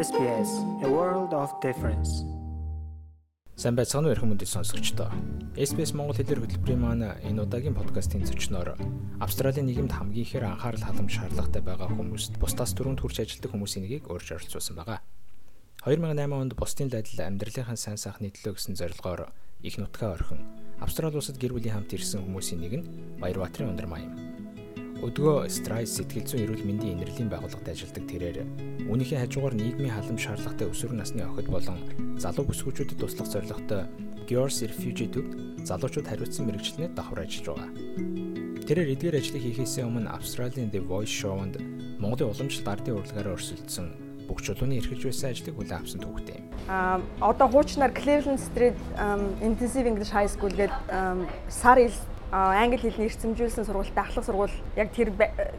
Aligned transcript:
SBS 0.00 0.50
A 0.80 0.88
World 0.88 1.32
of 1.36 1.50
Difference. 1.60 2.24
Сайн 3.60 3.76
байцгаана 3.76 4.08
уу 4.08 4.32
үндэс 4.32 4.56
сонсогчдоо. 4.56 5.12
SBS 5.60 5.92
Монгол 5.92 6.16
хэлээр 6.16 6.40
хөтөлбөрийн 6.40 6.80
маань 6.80 7.04
энэ 7.20 7.44
удаагийн 7.44 7.76
подкастын 7.76 8.24
зочноор 8.24 8.80
Австралийн 9.20 9.68
нийгэмд 9.68 9.92
хамгийн 9.92 10.24
ихээр 10.24 10.48
анхаарал 10.48 10.88
халамж 10.88 11.12
шаардлагатай 11.20 11.60
байгаа 11.60 11.92
хүмүүст 11.92 12.40
бусдаас 12.40 12.72
дөрөнд 12.72 13.04
хүрч 13.04 13.28
ажилладаг 13.28 13.52
хүмүүсийн 13.52 13.84
нэгийг 13.84 14.08
урьж 14.08 14.32
оролцуулсан 14.32 14.80
байгаа. 14.80 15.04
2008 15.84 16.32
онд 16.32 16.52
бусдын 16.56 16.88
дайдал 16.88 17.20
амьдралынхаа 17.20 17.76
сайн 17.76 18.00
сайхны 18.00 18.32
төлөө 18.32 18.56
гэсэн 18.56 18.80
зорилгоор 18.80 19.28
их 19.60 19.76
нутгаа 19.76 20.16
орхин 20.16 20.48
Австрали 20.80 21.20
улсад 21.20 21.36
гэр 21.36 21.52
бүлийн 21.52 21.76
хамт 21.76 21.92
ирсэн 21.92 22.24
хүмүүсийн 22.24 22.60
нэг 22.64 22.72
нь 22.72 22.88
Баярбаатарын 23.20 23.76
Ундар 23.76 23.84
Маян. 23.84 24.29
Өдгөө 25.00 25.48
Страйс 25.48 25.96
сэтгэл 25.96 26.28
зүйн 26.28 26.44
эрүүл 26.44 26.66
мэндийн 26.68 27.00
инэрлийн 27.00 27.32
байгууллагад 27.32 27.72
ажилладаг 27.72 28.04
тэрээр 28.04 28.38
үүнийхээ 28.84 29.24
хажуугаар 29.24 29.56
нийгмийн 29.56 29.96
халамж 29.96 30.20
шаардлагатай 30.20 30.68
өсвөр 30.68 30.92
насны 30.92 31.24
охид 31.24 31.48
болон 31.48 31.80
залуу 32.20 32.44
бүсгүүчүүдэд 32.44 33.00
туслах 33.00 33.32
зорилготой 33.32 33.88
Girls 34.28 34.60
Refugee 34.60 35.08
төвд 35.08 35.64
залуучууд 35.64 36.04
хариуцсан 36.04 36.44
мэрэгчлэнээр 36.44 36.92
давхар 36.92 37.24
ажиллаж 37.24 37.48
байгаа. 37.48 37.70
Тэрээр 38.68 38.92
эдгээр 38.92 39.16
ажлыг 39.16 39.40
хийхээсээ 39.40 39.88
өмнө 39.88 40.12
Австралийн 40.12 40.68
The 40.68 40.84
Voice 40.84 41.16
Show-нд 41.16 41.56
Монголын 41.96 42.36
уламжлалт 42.36 42.68
ардын 42.68 43.00
урлагаараа 43.00 43.40
өрсөлдсөн 43.40 43.86
бүх 44.28 44.44
чулууны 44.44 44.84
эрхэлж 44.84 45.08
байсан 45.08 45.32
ажлыг 45.32 45.56
хүлээн 45.56 45.80
авсан 45.80 46.00
төвхтэй 46.04 46.44
юм. 46.44 46.46
Аа 46.68 47.00
одоо 47.24 47.48
хуучнаар 47.48 47.96
Cleveland 47.96 48.38
Street 48.38 48.76
Intensive 49.40 49.88
English 49.88 50.12
High 50.12 50.28
School 50.28 50.52
гэдэг 50.52 50.76
сар 51.48 51.80
англи 52.32 52.78
хэлний 52.78 53.10
эрчимжүүлсэн 53.10 53.66
сургуультай 53.66 54.04
ахлах 54.04 54.24
сургууль 54.24 54.54
яг 54.76 54.92
тэр 54.94 55.10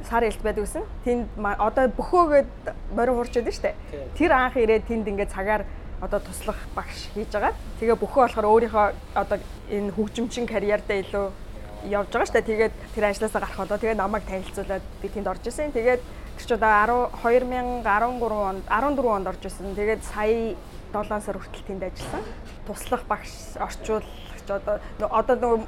сар 0.08 0.24
ээлт 0.24 0.42
байдаг 0.42 0.64
гэсэн. 0.64 0.84
Тэнд 1.04 1.28
одоо 1.38 1.92
бөхөөгээд 1.92 2.52
морин 2.96 3.16
хурч 3.16 3.36
байдаг 3.36 3.54
штэ. 3.54 3.76
Тэр 4.16 4.32
анх 4.32 4.56
ирээд 4.56 4.88
тэнд 4.88 5.08
ингээд 5.08 5.36
цагаар 5.36 5.68
одоо 6.00 6.20
туслах 6.24 6.56
багш 6.76 7.12
хийж 7.14 7.28
байгаа. 7.28 7.52
Тэгээ 7.80 8.00
бөхөө 8.00 8.24
болохоор 8.24 8.48
өөрийнхөө 8.48 8.88
одоо 9.20 9.38
энэ 9.68 9.92
хөгжимчин 9.92 10.48
карьердаа 10.48 10.98
илүү 11.04 11.26
явж 11.92 12.08
байгаа 12.08 12.32
штэ. 12.32 12.42
Тэгээд 12.42 12.74
тэр 12.96 13.04
ажлаасаа 13.04 13.42
гарах 13.44 13.60
одоо 13.60 13.78
тэгээд 13.78 14.00
намайг 14.00 14.24
танилцуулаад 14.24 14.84
би 15.04 15.08
тэнд 15.12 15.28
орж 15.28 15.44
исэн. 15.44 15.76
Тэгээд 15.76 16.02
тэр 16.40 16.46
ч 16.48 16.52
одоо 16.56 17.12
2013 17.20 17.84
онд 17.84 18.64
14 18.72 19.12
онд 19.12 19.28
орж 19.28 19.44
исэн. 19.44 19.76
Тэгээд 19.76 20.02
сая 20.08 20.56
7 20.96 21.20
сар 21.20 21.36
хүртэл 21.36 21.68
тэнд 21.68 21.84
ажилласан. 21.84 22.24
Туслах 22.64 23.04
багш 23.12 23.60
орчуул 23.60 24.08
одоо 24.50 24.80
одоо 25.10 25.68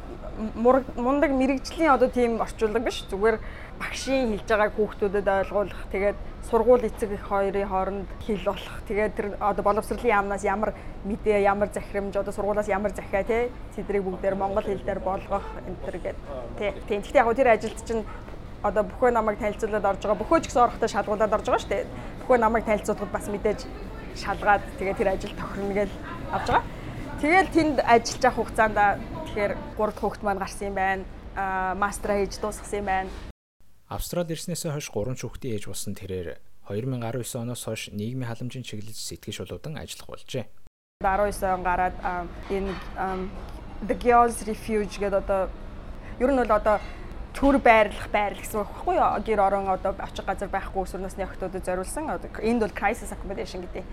мундаг 0.96 1.32
мэрэгжлийн 1.32 1.94
одоо 1.94 2.10
тийм 2.10 2.42
орчуулга 2.42 2.80
биш. 2.80 3.06
Зүгээр 3.10 3.38
багшийн 3.80 4.30
хэлж 4.34 4.48
байгааг 4.50 4.74
хүүхдүүдэд 4.76 5.28
ойлгуулах 5.28 5.82
тэгээд 5.92 6.18
сургууль 6.50 6.86
эцэг 6.86 7.12
их 7.14 7.26
хоёрын 7.30 7.70
хооронд 7.70 8.10
хэл 8.26 8.46
болох 8.46 8.76
тэгээд 8.88 9.14
тэр 9.16 9.28
одоо 9.40 9.64
боловсролын 9.64 10.10
яамнаас 10.10 10.44
ямар 10.44 10.74
мэдээ 11.06 11.46
ямар 11.46 11.70
захирамж 11.74 12.18
одоо 12.18 12.34
сургуулаас 12.34 12.68
ямар 12.68 12.92
захиа 12.94 13.24
тий 13.24 13.52
тэдрийг 13.76 14.04
бүгдээр 14.04 14.36
монгол 14.36 14.64
хэл 14.64 14.82
дээр 14.86 15.00
болгох 15.00 15.46
энэ 15.68 15.82
төр 15.86 15.98
гэдэг 16.02 16.24
тий 16.58 16.72
тийм. 16.88 17.02
Гэхдээ 17.02 17.22
яг 17.22 17.36
тэр 17.36 17.50
ажилд 17.54 17.80
чинь 17.86 18.04
одоо 18.64 18.84
бүхөө 18.84 19.12
намайг 19.12 19.40
танилцуулаад 19.40 19.86
орж 19.86 20.02
байгаа 20.02 20.22
бүхөө 20.22 20.40
ч 20.42 20.46
гэсэн 20.48 20.64
орохдоо 20.64 20.90
шалгуулад 20.90 21.34
орж 21.34 21.46
байгаа 21.46 21.64
шүү 21.64 21.74
дээ. 21.74 21.86
Бүхөө 22.24 22.38
намайг 22.40 22.66
танилцуулахад 22.66 23.12
бас 23.12 23.28
мэдээж 23.28 23.60
шалгаад 24.16 24.64
тэгээд 24.80 24.98
тэр 24.98 25.10
ажил 25.14 25.34
тохирно 25.36 25.74
гэж 25.74 25.90
авч 26.32 26.48
байгаа 26.48 26.83
Тэгэл 27.24 27.56
тэнд 27.56 27.80
ажиллаж 27.88 28.24
авах 28.28 28.52
хугацаанд 28.52 28.76
тэгэхээр 29.32 29.56
3 29.80 29.96
дахь 29.96 29.96
хүүхэд 29.96 30.24
маань 30.28 30.44
гарсан 30.44 30.68
юм 30.68 30.76
байна. 30.76 31.04
Аа 31.40 31.72
мастера 31.72 32.20
хийж 32.20 32.36
дуусгасан 32.36 32.84
юм 32.84 32.88
байна. 32.92 33.10
Австрали 33.88 34.36
ирснээс 34.36 34.68
хойш 34.68 34.92
3 34.92 35.16
хүүхдийн 35.24 35.56
ээж 35.56 35.72
болсон 35.72 35.96
тэрээр 35.96 36.36
2019 36.68 37.40
оноос 37.40 37.64
хойш 37.64 37.96
нийгмийн 37.96 38.28
халамжийн 38.28 38.68
чиглэл 38.68 38.92
сэтгэж 38.92 39.40
шулуудан 39.40 39.80
ажиллах 39.80 40.12
болжээ. 40.12 40.52
19 41.00 41.48
он 41.48 41.64
гараад 41.64 41.96
энэ 42.52 42.76
The 43.88 43.96
Girls 43.96 44.44
Refuge 44.44 45.00
гэдэг 45.00 45.24
одоо 45.24 45.48
ер 46.20 46.28
нь 46.28 46.40
бол 46.44 46.52
одоо 46.60 46.84
төр 47.32 47.56
байрлах 47.64 48.12
байрал 48.12 48.36
гэсэн 48.36 48.60
үг 48.60 48.68
байхгүй 48.68 49.00
юу? 49.00 49.24
Гэр 49.24 49.40
орон 49.40 49.72
одоо 49.72 49.96
очих 49.96 50.28
газар 50.28 50.52
байхгүй 50.52 50.84
өсвөр 50.84 51.08
насны 51.08 51.24
охтуудад 51.24 51.64
зориулсан. 51.64 52.20
Энд 52.20 52.60
бол 52.60 52.76
crisis 52.76 53.16
accommodation 53.16 53.64
гэдэг. 53.64 53.88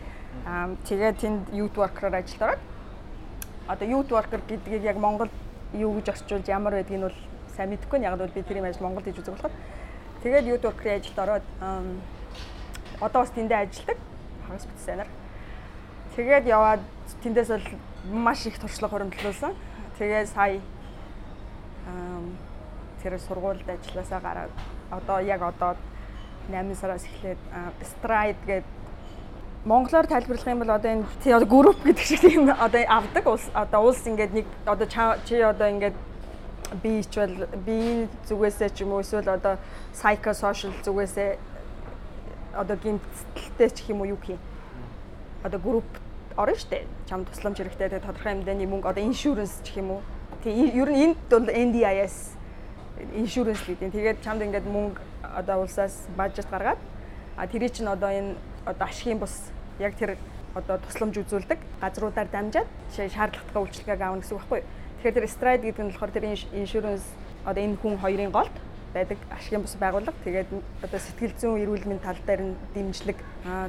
Аа 0.50 0.75
тэгээд 0.83 1.22
тэнд 1.22 1.54
youth 1.54 1.78
worker-аар 1.78 2.27
ажиллаад 2.27 2.59
одоо 3.70 3.86
youth 3.86 4.10
worker 4.10 4.41
гэдгийг 4.48 4.82
яг 4.82 4.97
Монгол 4.98 5.31
юу 5.72 5.94
гэж 5.94 6.08
орчуулж 6.10 6.47
ямар 6.48 6.75
байдгийг 6.75 6.98
нь 6.98 7.06
бол 7.06 7.19
сайн 7.54 7.70
мэдэхгүй 7.70 7.98
нь. 7.98 8.04
Яг 8.04 8.19
бол 8.19 8.34
би 8.34 8.42
тэрийн 8.42 8.66
ажил 8.66 8.82
Монголд 8.82 9.06
хийж 9.06 9.22
үзэх 9.22 9.34
болохоор 9.38 9.54
тэгээд 10.22 10.48
youth 10.50 10.64
worker-ийн 10.66 10.98
ажилд 10.98 11.19
ороод 11.19 11.47
одоо 13.00 13.20
бас 13.22 13.30
тэндээ 13.30 13.59
ажилладаг. 13.62 13.98
Хагас 14.48 14.66
бүтсэнээр 14.66 15.10
тэгээд 16.16 16.47
яваад 16.50 16.82
тэндээс 17.22 17.50
бол 17.54 17.69
маш 18.10 18.47
их 18.47 18.59
туршлага 18.59 18.98
хуримтлуулсан 18.98 19.54
тэгээд 19.98 20.28
сая 20.34 20.59
тэр 23.03 23.19
сургуульд 23.19 23.69
ажилласаа 23.70 24.20
гараад 24.20 24.53
одоо 24.91 25.20
яг 25.20 25.42
одоо 25.42 25.76
8 26.50 26.75
сараас 26.75 27.04
эхлээд 27.06 27.38
Stride 27.86 28.41
гэдэг 28.47 28.79
Монголоор 29.65 30.06
тайлбарлах 30.06 30.47
юм 30.47 30.59
бол 30.60 30.71
одоо 30.71 30.91
энэ 30.91 31.04
одоо 31.37 31.47
групп 31.47 31.84
гэдэг 31.84 32.04
шиг 32.04 32.21
тийм 32.21 32.48
одоо 32.48 32.81
авдаг. 32.88 33.26
Улс 33.26 33.44
одоо 33.53 33.93
улс 33.93 34.00
ингээд 34.06 34.32
нэг 34.32 34.47
одоо 34.65 34.87
чи 34.88 35.37
одоо 35.37 35.69
ингээд 35.69 35.93
би 36.82 37.00
ичвэл 37.00 37.44
би 37.66 38.09
зүгээсээ 38.25 38.71
ч 38.72 38.81
юм 38.88 38.97
уу 38.97 39.04
эсвэл 39.04 39.28
одоо 39.28 39.59
psychosocial 39.93 40.72
зүгээсээ 40.81 41.37
одоо 42.56 42.76
гимтэлтэй 42.76 43.69
ч 43.69 43.84
юм 43.93 44.00
уу 44.00 44.16
юу 44.16 44.16
гэх 44.16 44.41
юм? 44.41 44.41
Одоо 45.44 45.60
групп 45.60 45.84
орно 46.41 46.56
штэ 46.56 46.88
чам 47.04 47.28
тусламж 47.28 47.60
хэрэгтэй 47.60 47.88
тэгээ 47.92 48.00
тодорхой 48.00 48.32
хэмжээний 48.32 48.65
мөнгө 48.65 48.88
одоо 48.88 49.04
иншүрэнс 49.04 49.60
ч 49.60 49.77
юм 49.77 49.91
уу. 49.91 50.03
Тий 50.41 50.72
ер 50.72 50.88
нь 50.88 51.12
энд 51.12 51.21
бол 51.28 51.44
NDIS 51.44 52.32
иншүрэнс 53.12 53.60
гэдэг. 53.69 53.92
Тэгээд 53.92 54.25
чамд 54.25 54.41
ингээд 54.41 54.65
мөнгө 54.65 55.04
одоо 55.37 55.69
улсаас 55.69 56.09
бажет 56.16 56.48
гаргаад 56.48 56.81
а 57.37 57.47
тэрий 57.47 57.69
чинь 57.69 57.92
одоо 57.92 58.09
энэ 58.09 58.41
одоо 58.66 58.87
ашигын 58.87 59.19
бус 59.19 59.53
яг 59.78 59.97
тэр 59.97 60.16
одоо 60.54 60.78
тусламж 60.78 61.16
үзүүлдэг 61.22 61.59
газруудаар 61.81 62.28
дамжаад 62.28 62.69
шаардлагатай 62.97 63.62
үйлчлэгийг 63.62 64.03
аавна 64.03 64.21
гэсэн 64.21 64.37
үг 64.37 64.43
байхгүй. 64.43 64.62
Тэгэхээр 65.00 65.16
тэр 65.16 65.28
stride 65.31 65.62
гэдэг 65.65 65.84
нь 65.84 65.91
болохоор 65.94 66.12
тэр 66.12 66.26
insurance 66.53 67.06
одоо 67.47 67.62
энэ 67.62 67.78
хүн 67.78 67.97
хоёрын 68.03 68.34
голд 68.34 68.56
байдаг 68.94 69.19
ашигын 69.31 69.62
бус 69.62 69.75
байгууллага. 69.78 70.19
Тэгээд 70.25 70.50
одоо 70.82 70.98
сэтгэл 70.98 71.38
зүйн 71.38 71.62
эрүүл 71.62 71.87
мэндийн 71.87 72.04
тал 72.04 72.21
дээр 72.26 72.43
нь 72.43 72.59
дэмжлэг 72.75 73.19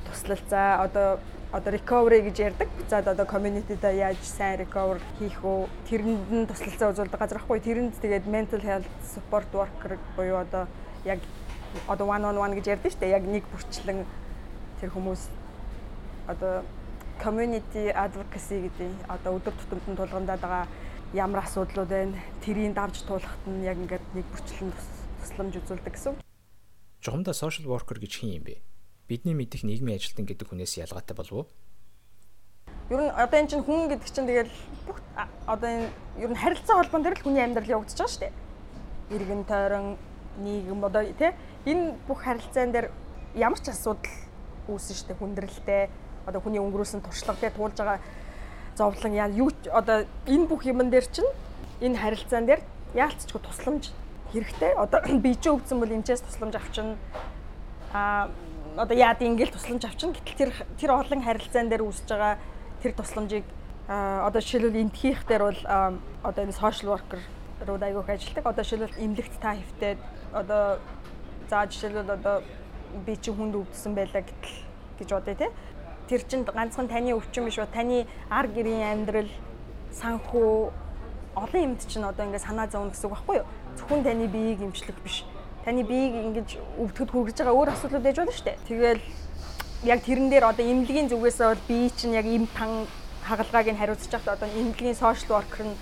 туслал 0.09 0.41
за 0.49 0.81
одоо 0.81 1.19
одоо 1.53 1.71
recovery 1.73 2.21
гэж 2.25 2.37
ярьдаг. 2.39 2.69
За 2.89 2.99
одоо 2.99 3.25
community-да 3.25 3.91
яаж 3.91 4.17
сайн 4.23 4.59
recover 4.59 4.97
хийх 5.19 5.37
үү? 5.43 5.69
Тэрэнд 5.89 6.31
нь 6.31 6.47
туслалцаа 6.49 6.91
үзүүлдэг 6.91 7.19
газар 7.19 7.37
ахгүй. 7.37 7.59
Тэрэнд 7.61 8.01
тэгээд 8.01 8.25
mental 8.25 8.61
health 8.65 8.89
support 9.05 9.47
worker 9.53 9.99
буюу 10.17 10.41
одоо 10.41 10.65
яг 11.05 11.19
одоо 11.87 12.07
one 12.07 12.25
on 12.25 12.37
one 12.41 12.55
гэж 12.55 12.79
ярьдаг 12.79 12.91
шүү 12.91 13.01
дээ. 13.05 13.15
Яг 13.15 13.23
нэг 13.27 13.43
бүрчлэн 13.53 14.03
тэр 14.81 14.89
хүмүүс 14.89 15.29
одоо 16.27 16.65
community 17.21 17.93
advocacy 17.93 18.65
гэдэг 18.65 19.05
одоо 19.13 19.37
өдөр 19.37 19.53
тутамд 19.53 19.97
тулгандаад 19.97 20.41
байгаа 20.41 20.65
ямар 21.13 21.45
асуудлууд 21.45 21.89
байна 21.89 22.17
тэрийг 22.41 22.73
давж 22.73 23.05
туулахт 23.05 23.45
нь 23.45 23.61
яг 23.61 23.77
ингээд 23.77 24.05
нэг 24.17 24.25
бүрчлэн 24.33 24.73
тусламж 25.21 25.53
үзүүлдэг 25.61 25.93
гэсэн. 25.93 26.17
Жухамдаа 27.05 27.37
social 27.37 27.69
worker 27.69 28.01
гэж 28.01 28.25
хин 28.25 28.41
юм 28.41 28.43
бэ? 28.49 28.57
Бидний 29.05 29.37
мэдих 29.37 29.61
нийгмийн 29.61 30.01
ажилтан 30.01 30.25
гэдэг 30.25 30.49
хүнээс 30.49 30.81
ялгаатай 30.81 31.13
болов 31.13 31.45
уу? 31.45 31.47
Ер 32.89 33.05
нь 33.05 33.13
одоо 33.13 33.37
энэ 33.37 33.49
чинь 33.53 33.61
хүн 33.61 33.85
гэдэг 33.85 34.09
чинь 34.09 34.25
тэгэл 34.25 34.53
бүх 34.89 34.97
одоо 35.45 35.69
энэ 35.69 35.89
ер 36.25 36.29
нь 36.33 36.41
харилцаа 36.41 36.81
холбоон 36.81 37.03
дээр 37.05 37.17
л 37.21 37.25
хүний 37.27 37.43
амьдрал 37.45 37.73
явагдаж 37.77 37.97
байгаа 38.01 38.13
шүү 38.17 38.23
дээ. 38.25 38.33
Иргэн 39.13 39.43
тойрон 39.45 39.87
нийгэм 40.41 40.81
одоо 40.81 41.03
тий 41.05 41.31
энэ 41.69 42.01
бүх 42.07 42.25
харилцаан 42.25 42.71
дээр 42.73 42.87
ямар 43.35 43.59
ч 43.59 43.69
асуудал 43.69 44.09
үүсэн 44.67 44.95
штэ 44.97 45.13
хүндрэлтэй. 45.17 45.89
Одоо 46.25 46.41
хүний 46.41 46.61
өнгөрүүлсэн 46.61 47.01
туршлагатай 47.01 47.49
туулж 47.55 47.77
байгаа 47.77 47.99
зовлон 48.77 49.13
яа 49.13 49.29
юу 49.29 49.49
одоо 49.71 50.05
энэ 50.27 50.45
бүх 50.47 50.65
юмн 50.65 50.89
дээр 50.89 51.05
чинь 51.09 51.31
энэ 51.81 51.97
харилцаан 51.97 52.45
дээр 52.45 52.61
яалтчгүй 52.93 53.41
тусламж 53.41 53.89
хэрэгтэй. 54.31 54.73
Одоо 54.77 55.01
би 55.25 55.35
ч 55.35 55.49
өвдсөн 55.49 55.79
бол 55.79 55.91
энэчээс 55.91 56.21
тусламж 56.21 56.55
авчин 56.55 56.97
а 57.93 58.29
одоо 58.77 58.95
яад 58.95 59.21
ингээл 59.21 59.51
тусламж 59.51 59.83
авчин 59.85 60.13
гэтэл 60.15 60.37
тэр 60.37 60.51
тэр 60.79 60.91
олон 60.95 61.21
харилцаан 61.23 61.67
дээр 61.67 61.83
үүсэж 61.83 62.07
байгаа 62.07 62.37
тэр 62.81 62.93
тусламжийг 62.95 63.45
одоо 63.87 64.41
жишээлбэл 64.41 64.81
энтхийх 64.87 65.27
дээр 65.27 65.43
бол 65.43 65.61
одоо 66.23 66.41
энэ 66.47 66.55
social 66.55 66.95
worker 66.95 67.19
руу 67.67 67.77
айгуух 67.81 68.07
ажилдаг 68.07 68.45
одоо 68.47 68.63
жишээлбэл 68.63 69.03
эмнэлэгт 69.03 69.41
та 69.41 69.53
хөвтөд 69.59 69.99
одоо 70.31 70.79
за 71.49 71.67
жишээлбэл 71.67 72.15
одоо 72.15 72.41
би 73.05 73.15
чи 73.17 73.31
хүнд 73.31 73.55
өвдсөн 73.55 73.95
байлаа 73.95 74.21
гэтэл 74.21 74.55
гэж 74.99 75.09
бодъё 75.11 75.35
те. 75.35 75.47
Тэр 76.07 76.21
чинь 76.27 76.43
ганцхан 76.43 76.87
таны 76.87 77.15
өвчин 77.15 77.45
биш 77.45 77.57
ба 77.57 77.67
таны 77.67 78.07
ар 78.29 78.47
гэрийн 78.47 78.83
амьдрал 78.91 79.31
санхүү 79.91 80.71
олон 81.35 81.61
юмд 81.63 81.81
чинь 81.87 82.03
одоо 82.03 82.25
ингээд 82.25 82.43
санаа 82.43 82.67
зовно 82.67 82.91
гэсэн 82.91 83.07
үг 83.07 83.13
байхгүй 83.15 83.35
юу? 83.39 83.47
Зөвхөн 83.77 84.03
таны 84.03 84.27
биеийг 84.27 84.61
имчлэх 84.61 84.99
биш. 85.03 85.23
Таны 85.63 85.83
биеийг 85.83 86.15
ингэж 86.19 86.49
өвдөхөд 86.79 87.11
хүргэж 87.11 87.37
байгаа 87.39 87.55
өөр 87.55 87.69
асуудлууд 87.71 88.03
байж 88.03 88.17
болно 88.19 88.35
шүү 88.35 88.45
дээ. 88.45 88.57
Тэгэл 88.67 89.01
яг 89.87 89.99
тэрэн 90.03 90.29
дээр 90.29 90.45
одоо 90.51 90.65
эмнэлгийн 90.65 91.09
зүгээс 91.09 91.39
бол 91.39 91.63
би 91.67 91.89
чинь 91.95 92.13
яг 92.13 92.25
им 92.25 92.47
тан 92.51 92.85
хагалгааг 93.23 93.67
нь 93.71 93.79
хариуцж 93.79 94.11
байхдаа 94.11 94.35
одоо 94.35 94.49
эмнэлгийн 94.49 94.97
social 94.97 95.29
worker 95.31 95.63
нь 95.63 95.75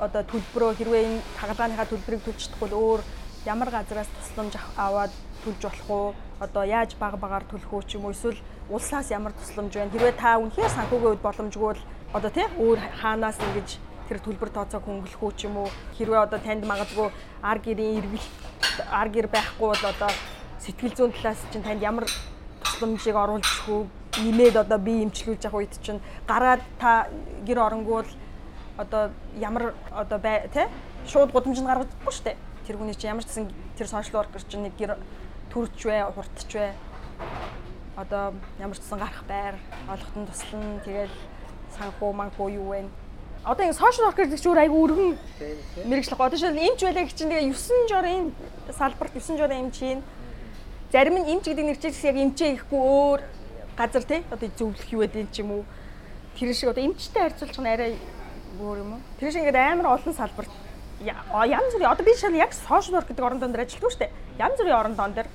одоо 0.00 0.22
төлбөрөө 0.24 0.70
хэрвээ 0.80 1.02
энэ 1.06 1.20
хагалгааныхаа 1.40 1.86
төлбөрийг 1.88 2.22
төлж 2.24 2.40
чадахгүй 2.48 2.68
өөр 2.72 3.00
ямар 3.48 3.70
газраас 3.72 4.08
тусламж 4.12 4.54
аваад 4.76 5.12
төлж 5.44 5.62
болох 5.64 5.90
уу? 5.90 6.14
Одоо 6.40 6.64
яаж 6.68 6.94
баг 7.00 7.16
багаар 7.16 7.44
төлөх 7.48 7.72
үү 7.72 7.82
ч 7.88 7.96
юм 7.96 8.04
уу 8.04 8.12
эсвэл 8.12 8.36
улсаас 8.68 9.08
ямар 9.10 9.32
тусламж 9.32 9.72
байна? 9.72 9.90
Хэрвээ 9.90 10.14
та 10.20 10.36
үнэхээр 10.36 10.76
санхүүгийн 10.76 11.10
үед 11.16 11.24
боломжгүй 11.24 11.64
бол 11.72 11.82
одоо 12.12 12.30
тий 12.30 12.46
өөр 12.60 12.78
хаанаас 13.00 13.40
ингэж 13.40 13.68
тэр 14.08 14.18
төлбөр 14.20 14.50
тооцоог 14.52 14.84
хөнгөлөх 14.84 15.22
үү 15.24 15.32
ч 15.32 15.40
юм 15.48 15.64
уу? 15.64 15.72
Хэрвээ 15.96 16.28
одоо 16.28 16.38
танд 16.44 16.68
магадгүй 16.68 17.08
ар 17.40 17.58
гэрийн 17.64 18.04
эргэлт 18.04 18.36
ар 18.92 19.08
гэр 19.08 19.26
байхгүй 19.32 19.66
бол 19.72 19.84
одоо 19.96 20.10
сэтгэл 20.60 20.96
зүйн 20.96 21.12
талаас 21.16 21.40
чинь 21.48 21.64
танд 21.64 21.80
ямар 21.80 22.04
тусламжийг 22.60 23.16
оруулж 23.16 23.48
үү? 23.72 23.88
нэмээд 24.18 24.56
одоо 24.56 24.78
би 24.78 25.02
имчилүүлж 25.06 25.42
явах 25.46 25.62
үед 25.62 25.74
чинь 25.82 26.00
гараад 26.26 26.60
та 26.78 27.06
гэр 27.46 27.58
оронгуул 27.58 28.08
одоо 28.76 29.10
ямар 29.38 29.74
одоо 29.92 30.18
тэ 30.18 30.68
шууд 31.06 31.30
гудамжинд 31.32 31.68
гаргахгүй 31.68 32.12
шүү 32.12 32.24
дээ. 32.68 32.76
Тэр 32.76 32.76
хүний 32.76 32.92
чинь 32.92 33.16
ямар 33.16 33.24
ч 33.24 33.32
гэсэн 33.32 33.48
тэр 33.80 33.88
сошиал 33.88 34.20
воркер 34.20 34.44
чинь 34.44 34.68
нэг 34.68 34.76
гэр 34.76 35.00
төрч 35.48 35.88
вэ, 35.88 36.04
хуртч 36.12 36.52
вэ. 36.52 36.76
Одоо 37.96 38.36
ямар 38.60 38.76
ч 38.76 38.84
гэсэн 38.84 39.00
гарах 39.00 39.24
байр, 39.24 39.56
олохтон 39.88 40.28
туслана, 40.28 40.84
тэгэл 40.84 41.16
санхүү 41.72 42.12
манхүү 42.12 42.48
юу 42.60 42.68
вэ? 42.76 42.84
Одоо 43.48 43.64
ингэ 43.64 43.80
сошиал 43.80 44.12
воркер 44.12 44.28
гэдэг 44.28 44.44
чинь 44.44 44.52
айгүй 44.52 44.80
өргөн 44.84 45.10
мэрэгчлэг. 45.88 46.20
Одоо 46.20 46.36
жишээл 46.36 46.60
эмч 46.60 46.80
байлаа 46.84 47.04
гэх 47.08 47.16
чинь 47.16 47.32
тэгээ 47.32 47.56
9 47.56 47.88
жорын 47.88 48.36
салбарт 48.76 49.16
9 49.16 49.40
жорын 49.40 49.60
эмч 49.64 49.76
хийн. 49.80 50.04
Зарим 50.92 51.16
нь 51.24 51.28
эмч 51.32 51.48
гэдэг 51.48 51.64
нэрчээс 51.64 52.04
яг 52.04 52.16
эмчээ 52.20 52.60
ихгүй 52.60 52.76
өөр 52.76 53.20
газар 53.78 54.02
тий 54.02 54.24
одоо 54.30 54.48
зөвлөх 54.58 54.92
юу 54.92 55.00
гэдэг 55.06 55.38
юм 55.38 55.50
уу 55.52 55.64
тэр 56.36 56.52
шиг 56.52 56.70
одоо 56.70 56.82
эмчтэй 56.84 57.22
харьцуулах 57.22 57.58
нь 57.62 57.70
арай 57.70 57.92
өөр 58.58 58.78
юм 58.82 58.90
уу 58.98 59.00
тэр 59.22 59.30
шиг 59.30 59.46
ингээд 59.46 59.54
амар 59.54 59.94
олон 59.94 60.14
салбарт 60.18 60.50
янз 61.04 61.72
бүрийн 61.74 61.90
одоо 61.90 62.04
би 62.04 62.14
шал 62.16 62.34
яг 62.34 62.52
social 62.52 62.98
work 62.98 63.08
гэдэг 63.08 63.24
орон 63.24 63.38
донд 63.38 63.56
ажилладаг 63.56 63.90
шүү 63.90 64.02
дээ 64.02 64.12
янз 64.38 64.56
бүрийн 64.58 64.78
орон 64.78 64.94
донд 64.94 65.14
дэр 65.14 65.28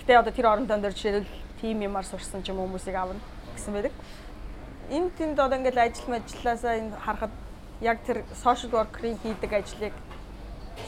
гэтээ 0.00 0.20
одоо 0.20 0.32
тэр 0.32 0.46
орон 0.46 0.66
донд 0.66 0.82
дэр 0.82 0.92
жишээлбэл 0.92 1.32
тим 1.60 1.80
юмар 1.80 2.04
сурсан 2.04 2.42
ч 2.42 2.52
юм 2.52 2.60
хүмүүсийг 2.60 2.96
авна 2.96 3.20
гэсэн 3.56 3.72
байдаг 3.72 3.92
энэ 4.90 5.10
тэнд 5.16 5.38
одоо 5.40 5.56
ингээд 5.58 5.78
ажил 5.78 6.08
мэжлаасаа 6.12 6.74
энэ 6.76 6.92
харахад 7.00 7.32
яг 7.80 7.98
тэр 8.04 8.24
social 8.36 8.70
worker-ийн 8.72 9.18
хийдэг 9.22 9.52
ажлыг 9.52 9.94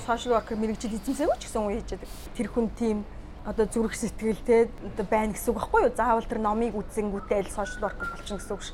social 0.06 0.36
worker 0.36 0.56
мэрэгжил 0.56 0.96
эзэмсээгөө 0.96 1.36
ч 1.40 1.42
гэсэн 1.48 1.62
үе 1.64 1.80
хийж 1.80 1.90
яадаг 1.96 2.10
тэр 2.36 2.48
хүн 2.52 2.68
тим 2.76 2.98
одоо 3.44 3.66
зүрх 3.66 3.94
сэтгэлтэй 3.96 4.68
одоо 4.68 5.06
байна 5.08 5.32
гэсэн 5.32 5.48
үг 5.48 5.56
байхгүй 5.56 5.80
юу? 5.88 5.96
Заавал 5.96 6.28
тэр 6.28 6.40
номыг 6.44 6.76
үзэнгүүтээ 6.76 7.40
л 7.48 7.54
сошиал 7.56 7.88
воркер 7.88 8.08
болчихно 8.12 8.36
гэсэн 8.36 8.52
үг 8.52 8.62
ш. 8.62 8.68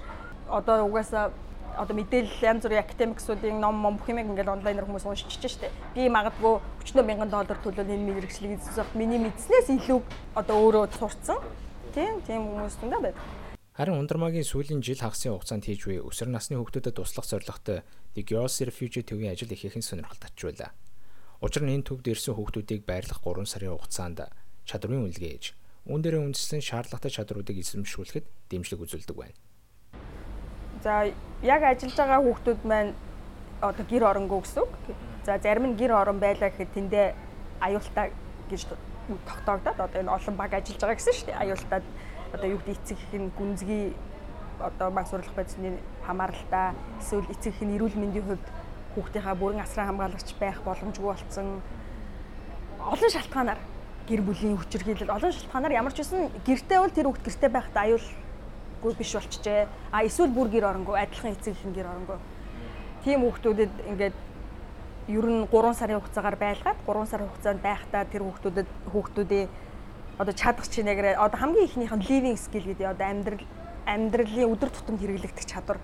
Одоо 0.50 0.76
угаасаа 0.90 1.30
одоо 1.76 1.94
мэдээлэл 1.96 2.42
янз 2.42 2.64
бүрийн 2.64 2.82
академиксуудын 2.82 3.60
ном 3.60 3.76
мом 3.76 4.00
бүх 4.00 4.08
юм 4.08 4.24
ингээд 4.24 4.48
онлайнаар 4.48 4.88
хүмүүс 4.88 5.06
уншиж 5.06 5.36
штэ. 5.36 5.70
Би 5.94 6.08
магадгүй 6.08 6.58
40 6.82 7.04
мянган 7.04 7.30
доллар 7.30 7.60
төлөөл 7.60 7.92
энэ 7.92 8.16
мэрэгчлийг 8.16 8.56
эзэмсэх 8.56 8.96
миний 8.96 9.20
мэдснээс 9.20 9.68
илүү 9.76 10.00
одоо 10.40 10.56
өөрөө 10.56 10.96
сурцсан. 10.96 11.38
Тийм 11.92 12.24
тийм 12.24 12.42
хүмүүс 12.56 12.80
тундаа 12.80 13.00
байдаг. 13.04 13.24
Харин 13.76 14.00
Ундрмагийн 14.00 14.48
сүүлийн 14.48 14.80
жил 14.80 15.04
хагасын 15.04 15.36
хугацаанд 15.36 15.68
хийж 15.68 15.84
буй 15.84 16.00
өсвөр 16.00 16.32
насны 16.32 16.56
хүүхдүүдэд 16.56 16.96
туслах 16.96 17.28
зорилготой 17.28 17.84
The 18.16 18.24
Girls 18.24 18.56
Refugee 18.64 19.04
төвийн 19.04 19.36
ажил 19.36 19.52
ихээхэн 19.52 19.84
сонирхолтой 19.84 20.32
татжуулаа. 20.32 20.72
Учир 21.44 21.68
нь 21.68 21.76
энэ 21.76 21.84
төвд 21.84 22.08
ирсэн 22.08 22.40
хүүхдүүдийг 22.40 22.88
байрлах 22.88 23.20
3 23.20 23.44
сарын 23.44 23.76
хугацаанд 23.76 24.24
чадварын 24.64 25.04
үнэлгээ 25.04 25.32
ээж 25.36 25.44
үүн 25.86 26.02
дээрээ 26.02 26.24
үндэслэн 26.24 26.64
шаардлагатай 26.66 27.12
чадруудыг 27.14 27.62
эзэмшүүлэхэд 27.62 28.26
дэмжлэг 28.50 28.80
үзүүлдэг 28.80 29.14
байна. 29.16 29.38
За 30.86 31.02
яг 31.42 31.62
ажиллаж 31.66 31.96
байгаа 31.98 32.22
хүүхдүүд 32.22 32.60
маань 32.62 32.94
одоо 33.58 33.84
гэр 33.90 34.04
оронгүй 34.06 34.38
гэсэн 34.38 34.62
үг. 34.62 34.72
За 35.26 35.34
зарим 35.42 35.66
нь 35.66 35.74
гэр 35.74 35.90
орон 35.98 36.22
байлаа 36.22 36.54
гэхэд 36.54 36.70
тэндээ 36.78 37.06
аюултай 37.58 38.14
гэж 38.46 38.70
тогтоогдоод 39.26 39.82
одоо 39.82 39.98
энэ 39.98 40.14
олон 40.14 40.34
баг 40.38 40.54
ажиллаж 40.54 40.78
байгаа 40.78 40.98
гэсэн 41.02 41.14
шүү 41.18 41.26
дээ. 41.26 41.42
Аюултад 41.42 41.84
одоо 42.38 42.48
юу 42.54 42.62
гэдэг 42.62 42.78
эцэг 42.78 42.98
ихэн 43.02 43.34
гүнзгий 43.34 43.98
одоо 44.62 44.88
баг 44.94 45.10
сурлах 45.10 45.34
байдлын 45.34 45.74
хамааралтай 46.06 46.78
эсвэл 47.02 47.34
эцэг 47.34 47.50
ихэн 47.58 47.74
эрүүл 47.74 47.98
мэндийн 47.98 48.22
хувьд 48.22 48.46
хүүхдийнхаа 48.94 49.34
бүрэн 49.34 49.66
асран 49.66 49.90
хамгаалагч 49.90 50.38
байх 50.38 50.62
боломжгүй 50.62 51.06
болсон 51.10 51.66
олон 52.78 53.10
шалтгаанаар 53.10 53.58
гэр 54.06 54.22
бүлийн 54.22 54.54
хүчирхийлэл 54.54 55.10
олон 55.10 55.34
шалтгаанаар 55.34 55.82
ямар 55.82 55.90
ч 55.90 56.06
үсэн 56.06 56.30
гэртээ 56.46 56.78
бол 56.78 56.94
тэр 56.94 57.06
хүүхд 57.10 57.26
гэртээ 57.26 57.50
байхад 57.50 57.74
аюулгүй 58.86 58.98
биш 58.98 59.14
болчихжээ. 59.14 59.66
А 59.90 60.04
эсвэл 60.06 60.30
бүр 60.30 60.48
гэр 60.48 60.70
оронгүй 60.70 60.94
адилхан 60.94 61.34
эцэг 61.34 61.58
ихэн 61.58 61.74
гэр 61.74 61.90
оронгүй. 61.90 62.18
Тийм 63.02 63.20
хүүхдүүдэд 63.26 63.72
ингээд 63.90 64.16
ер 65.10 65.26
нь 65.26 65.46
3 65.50 65.74
сарын 65.74 65.98
хугацаагаар 65.98 66.38
байлгаад 66.38 66.78
3 66.86 67.10
сарын 67.10 67.28
хугацаанд 67.30 67.60
байхдаа 67.62 68.04
тэр 68.06 68.22
хүүхдүүдэд 68.22 68.68
хүүхдүүдийн 68.90 69.48
одоо 70.18 70.34
чадах 70.34 70.66
чинээгээр 70.70 71.18
одоо 71.18 71.38
хамгийн 71.38 71.66
ихнийх 71.66 71.94
нь 71.94 72.06
living 72.06 72.38
skill 72.38 72.66
гэдэг 72.66 72.86
одоо 72.94 73.06
амьдрал 73.06 73.44
амьдралын 73.86 74.50
өдөр 74.54 74.70
тутамд 74.70 75.02
хэрэглэгдэх 75.02 75.46
чадвар 75.46 75.78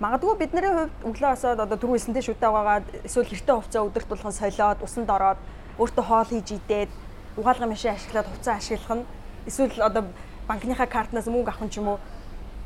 Магадгүй 0.00 0.36
бидний 0.36 0.64
хувьд 0.64 0.94
өглөө 1.06 1.30
осоод 1.32 1.60
одоо 1.60 1.78
түрүү 1.78 1.96
хэлсэнтэй 1.96 2.24
шүтээ 2.24 2.50
угаагаад 2.50 2.86
эсвэл 3.06 3.30
хэртэ 3.30 3.52
хувцас 3.54 3.82
өдөрт 3.84 4.08
булхан 4.10 4.34
солиод 4.34 4.82
усанд 4.82 5.06
ороод 5.06 5.38
өөртөө 5.78 6.04
хоол 6.04 6.28
хийж 6.34 6.50
идээд 6.58 6.90
угаалгын 7.38 7.70
машин 7.70 7.94
ашиглаад 7.94 8.26
хувцас 8.26 8.58
ашиглах 8.58 8.90
нь 8.98 9.06
эсвэл 9.46 9.86
одоо 9.86 10.02
банкныхаа 10.48 10.86
картнаас 10.86 11.26
мөнгө 11.30 11.48
авах 11.48 11.64
нь 11.64 11.72
ч 11.72 11.78
юм 11.78 11.88
уу 11.88 11.98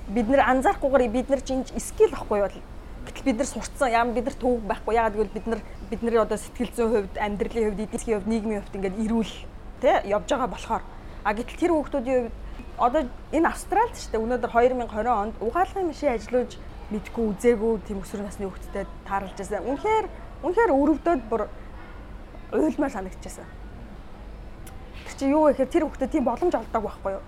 бид 0.08 0.28
нэр 0.28 0.40
анзаарахгүйгээр 0.40 1.12
бид 1.12 1.28
нар 1.30 1.42
чинь 1.44 1.64
скил 1.76 2.12
авахгүй 2.12 2.40
бол 2.40 2.56
гэтэл 3.06 3.24
бид 3.28 3.38
нар 3.38 3.48
сурцсан 3.48 3.90
яам 3.92 4.12
бид 4.16 4.24
нар 4.24 4.36
төвөг 4.40 4.62
байхгүй 4.68 4.94
ягаад 4.94 5.14
гэвэл 5.16 5.36
бид 5.36 5.46
нар 5.46 5.60
бидний 5.90 6.18
одоо 6.18 6.38
сэтгэл 6.38 6.72
зүйн 6.76 6.90
хувьд 6.92 7.14
амьдралын 7.16 7.66
хувьд 7.68 7.84
эдийн 7.84 8.16
хувьд 8.16 8.28
нийгмийн 8.28 8.62
хувьд 8.62 8.76
ингээд 8.76 9.00
эрүүл 9.04 9.34
тий 9.80 9.96
явж 10.08 10.28
байгаа 10.28 10.48
болохоор 10.48 10.82
а 11.24 11.34
гэтэл 11.34 11.60
тэр 11.60 11.72
хүүхдүүдийн 11.72 12.20
хувьд 12.24 12.36
одоо 12.78 13.02
энэ 13.32 13.48
австралид 13.48 13.96
ч 13.96 14.08
гэдэг 14.08 14.24
өнөөдөр 14.24 14.50
2020 14.52 15.08
онд 15.12 15.34
угаалгын 15.44 15.88
машин 15.92 16.12
ажиллаж 16.14 16.50
мэдгүй 16.88 17.24
үзээгүй 17.36 17.72
тийм 17.84 18.00
өсвөр 18.00 18.24
насны 18.24 18.48
хүүхдтэй 18.48 18.84
тааралж 19.04 19.36
байсан. 19.36 19.60
Үнэхээр 19.60 20.06
үнэхээр 20.40 20.72
өрөвдөд 20.72 21.20
бүр 21.28 21.52
уйлмаар 22.52 22.92
санагдчихсан 22.96 23.44
чи 25.18 25.26
юу 25.26 25.50
вэ 25.50 25.58
гэхээр 25.58 25.72
тэр 25.74 25.84
хүүхдэд 25.84 26.10
тийм 26.14 26.24
боломж 26.24 26.54
олдог 26.54 26.82
байхгүй 26.82 27.12
юу? 27.18 27.22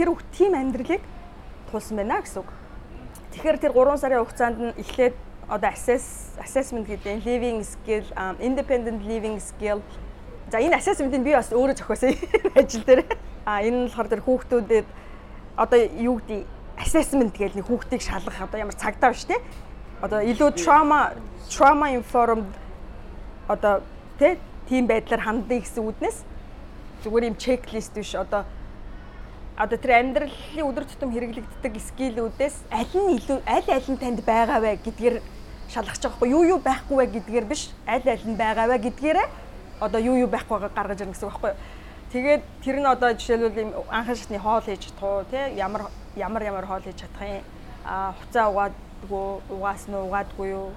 Тэр 0.00 0.16
хүүхд 0.16 0.28
тийм 0.32 0.56
амьдралыг 0.56 1.04
тулсан 1.68 2.00
байна 2.00 2.24
гэсэн 2.24 2.40
үг. 2.40 2.48
Тэгэхээр 3.36 3.56
тэр 3.60 3.72
3 3.76 4.00
сарын 4.00 4.24
хугацаанд 4.24 4.56
нь 4.56 4.72
эхлээд 4.80 5.12
одоо 5.44 5.68
assess 5.68 6.32
assessment 6.40 6.88
гэдэг 6.88 7.20
living 7.20 7.60
skill 7.60 8.08
independent 8.40 9.04
living 9.04 9.36
skill. 9.36 9.84
За 10.48 10.56
энэ 10.56 10.80
assessment-ийг 10.80 11.20
би 11.20 11.36
бас 11.36 11.52
өөрөө 11.52 11.76
зохиосон 11.76 12.16
ажил 12.56 12.84
дээр. 12.88 13.04
А 13.44 13.60
энэ 13.60 13.76
нь 13.76 13.86
болохоор 13.92 14.08
тэр 14.08 14.24
хүүхдүүдэд 14.24 14.86
одоо 15.60 15.78
юу 16.00 16.16
гэдэг 16.24 16.48
assessment 16.80 17.36
гэдэг 17.36 17.60
нэг 17.60 17.68
хүүхдийг 17.68 18.00
шалгах 18.00 18.40
одоо 18.40 18.56
ямар 18.56 18.80
цагдаа 18.80 19.12
биш 19.12 19.28
те. 19.28 19.36
Одоо 20.00 20.24
илүү 20.24 20.56
trauma 20.56 21.12
trauma 21.52 21.92
informed 21.92 22.48
одоо 23.52 23.84
тэ 24.16 24.40
тийм 24.64 24.88
байдлаар 24.88 25.28
хандъя 25.28 25.60
гэсэн 25.60 25.84
үднэс 25.84 26.24
зүгээр 27.04 27.28
юм 27.28 27.36
чеклист 27.36 27.92
биш 27.92 28.16
одоо 28.16 28.48
одоо 29.60 29.76
тэр 29.76 29.92
амьдралын 30.00 30.64
өдөр 30.64 30.88
тутам 30.88 31.12
хэрэглэгддэг 31.12 31.74
скиллүүдээс 31.76 32.56
аль 32.72 32.94
нь 32.96 33.20
илүү 33.20 33.44
аль 33.44 33.68
аль 33.68 33.88
нь 33.92 34.00
танд 34.00 34.24
байгаа 34.24 34.56
вэ 34.64 34.80
гэдгээр 34.80 35.20
шалгах 35.68 36.00
байгаа 36.00 36.16
хгүй 36.16 36.28
юу 36.32 36.44
юу 36.56 36.60
байхгүй 36.64 36.96
вэ 36.96 37.06
гэдгээр 37.20 37.44
биш. 37.44 37.68
Аль 37.84 38.08
аль 38.08 38.24
нь 38.24 38.40
байгаа 38.40 38.72
вэ 38.72 38.80
гэдгээрээ 38.88 39.28
одоо 39.84 40.00
юу 40.00 40.16
юу 40.16 40.32
байхгүйг 40.32 40.72
гаргаж 40.72 41.04
ирнэ 41.04 41.12
гэсэн 41.12 41.28
үг 41.28 41.36
байхгүй. 41.36 41.52
Тэгээд 42.08 42.42
тэр 42.64 42.76
нь 42.80 42.88
одоо 42.88 43.12
жишээлбэл 43.12 43.60
юм 43.60 43.70
анхан 43.92 44.16
шатны 44.16 44.40
хоол 44.40 44.64
хийж 44.64 44.80
чадах 44.88 45.04
уу 45.04 45.28
тий 45.28 45.44
ямар 45.60 45.92
ямар 46.16 46.42
ямар 46.42 46.64
хоол 46.64 46.80
хийж 46.80 46.96
чадах 47.04 47.20
юм? 47.20 47.44
А 47.84 48.16
хуцаа 48.16 48.48
угаадгүй 48.48 49.28
угаас 49.52 49.84
нь 49.92 49.94
угаадгүй 49.94 50.48
юу? 50.56 50.72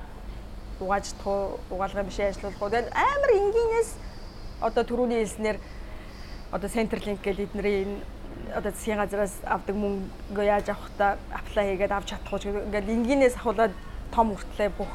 Угааж 0.83 1.07
чадах 1.07 1.27
уу, 1.27 1.59
угаалгын 1.71 2.11
бишээ 2.11 2.35
ажиллуулах 2.35 2.61
уу. 2.61 2.69
Тэгээд 2.69 2.91
амар 2.91 3.31
энгийнээс 3.31 3.89
одоо 4.59 4.83
төрөүний 4.83 5.23
хэлснээр 5.23 5.57
одоо 6.51 6.69
Centerlink 6.69 7.23
гэдэг 7.23 7.49
эднэрийн 7.49 7.87
энэ 7.87 7.97
одоо 8.51 8.71
засгийн 8.71 8.97
газраас 8.97 9.33
авдаг 9.45 9.75
мөнгө 9.75 10.43
яаж 10.43 10.69
авах 10.69 10.89
та 10.97 11.17
аплай 11.31 11.73
хийгээд 11.73 11.91
авч 11.91 12.09
чадах 12.11 12.33
уу 12.33 12.39
ингээд 12.67 12.89
энгийнээс 12.89 13.35
ахуулаад 13.39 13.73
том 14.11 14.35
хүртлээ 14.35 14.69
бүх 14.77 14.91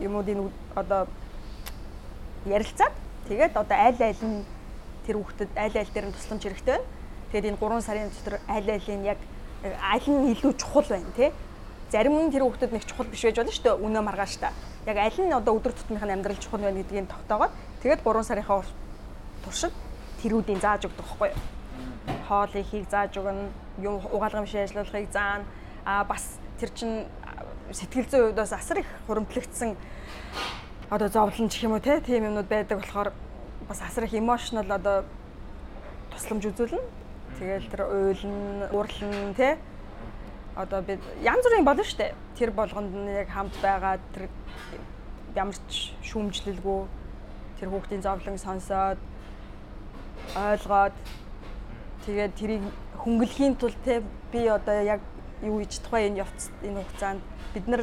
юмуудын 0.00 0.50
одоо 0.74 1.06
ярилцаад 2.46 2.92
тэгээд 3.28 3.56
одоо 3.56 3.76
аль 3.76 4.02
аль 4.02 4.22
нь 4.26 4.44
тэр 5.06 5.16
хүүхдэд 5.18 5.50
аль 5.56 5.76
аль 5.78 5.92
дээр 5.94 6.06
нь 6.10 6.16
тусламж 6.16 6.42
хэрэгтэй 6.42 6.76
байна. 6.76 6.86
Тэгээд 7.32 7.48
энэ 7.54 7.60
3 7.62 7.80
сарын 7.86 8.10
дотор 8.10 8.36
аль 8.48 8.70
аль 8.70 8.88
нь 8.90 9.06
яг 9.06 9.18
аль 9.62 10.08
нь 10.10 10.32
илүү 10.34 10.52
чухал 10.58 10.86
байна 10.90 11.10
тий 11.16 11.30
зарим 11.90 12.18
нь 12.18 12.32
тэр 12.32 12.42
хүүхдэд 12.42 12.72
нэг 12.72 12.84
чухал 12.86 13.06
биш 13.06 13.22
байж 13.22 13.36
болно 13.36 13.52
шүү 13.52 13.64
дээ. 13.64 13.84
Үнэ 13.84 14.00
маргааш 14.00 14.34
та. 14.40 14.52
Яг 14.86 14.96
аль 14.96 15.20
нь 15.20 15.32
одоо 15.32 15.56
өдөр 15.58 15.72
тутмынх 15.76 16.02
нь 16.02 16.14
амьдрал 16.14 16.40
чухал 16.40 16.60
байна 16.60 16.80
гэдгийг 16.82 17.06
тогтоогоод 17.06 17.52
тэгээд 17.82 18.00
3 18.02 18.22
сарынхаа 18.24 18.64
туршид 19.44 19.74
тэрүүдийн 20.22 20.60
зааж 20.60 20.86
өгдөг 20.88 21.04
байхгүй 21.06 21.28
юу? 21.30 21.61
Хоолыг 22.32 22.64
хийг 22.64 22.88
зааж 22.88 23.12
өгнө, 23.20 23.52
юм 23.84 24.00
угаалгын 24.08 24.48
машин 24.48 24.64
ажиллуулахыг 24.64 25.12
заана. 25.12 25.44
А 25.84 26.04
бас 26.08 26.40
тэр 26.56 26.70
чин 26.72 27.04
сэтгэл 27.68 28.08
зүйн 28.08 28.24
хувьд 28.32 28.40
бас 28.40 28.52
асар 28.56 28.80
их 28.80 28.88
хуримтлагдсан 29.06 29.76
одоо 30.88 31.08
зовлон 31.08 31.48
ч 31.48 31.64
юм 31.64 31.72
уу 31.76 31.84
те 31.84 32.00
тийм 32.00 32.24
юмнууд 32.24 32.48
байдаг 32.48 32.80
болохоор 32.80 33.12
бас 33.68 33.80
асар 33.84 34.04
их 34.04 34.14
emotional 34.14 34.64
одоо 34.64 35.04
тусламж 36.12 36.48
үзүүлнэ. 36.48 36.80
Тэгэл 37.38 37.68
тэр 37.68 37.82
уйлн, 37.88 38.68
уурлан 38.72 39.34
те 39.36 39.58
одоо 40.56 40.80
бид 40.82 41.00
янз 41.20 41.44
бүрийн 41.44 41.64
болно 41.64 41.84
штэ. 41.84 42.14
Тэр 42.36 42.50
болгонд 42.50 42.92
нь 42.92 43.12
яг 43.12 43.28
хамт 43.28 43.56
байгаа 43.60 44.00
тэр 44.12 44.28
ямар 45.36 45.56
ч 45.68 45.92
шүүмжлэлгүй 46.04 46.80
тэр 47.60 47.68
хүүхдийн 47.68 48.02
зовлон 48.04 48.38
сонсоод 48.38 49.00
ойлгоод 50.36 50.96
тэгээд 52.06 52.32
тэрийг 52.34 52.62
хөнгөлөхийн 53.02 53.54
тулд 53.56 53.78
те 53.84 54.02
би 54.32 54.46
одоо 54.48 54.82
яг 54.82 55.00
юу 55.42 55.58
хийж 55.62 55.82
тухай 55.82 56.08
энэ 56.08 56.22
явц 56.22 56.50
энэ 56.62 56.82
хугацаанд 56.82 57.22
бид 57.54 57.66
нар 57.68 57.82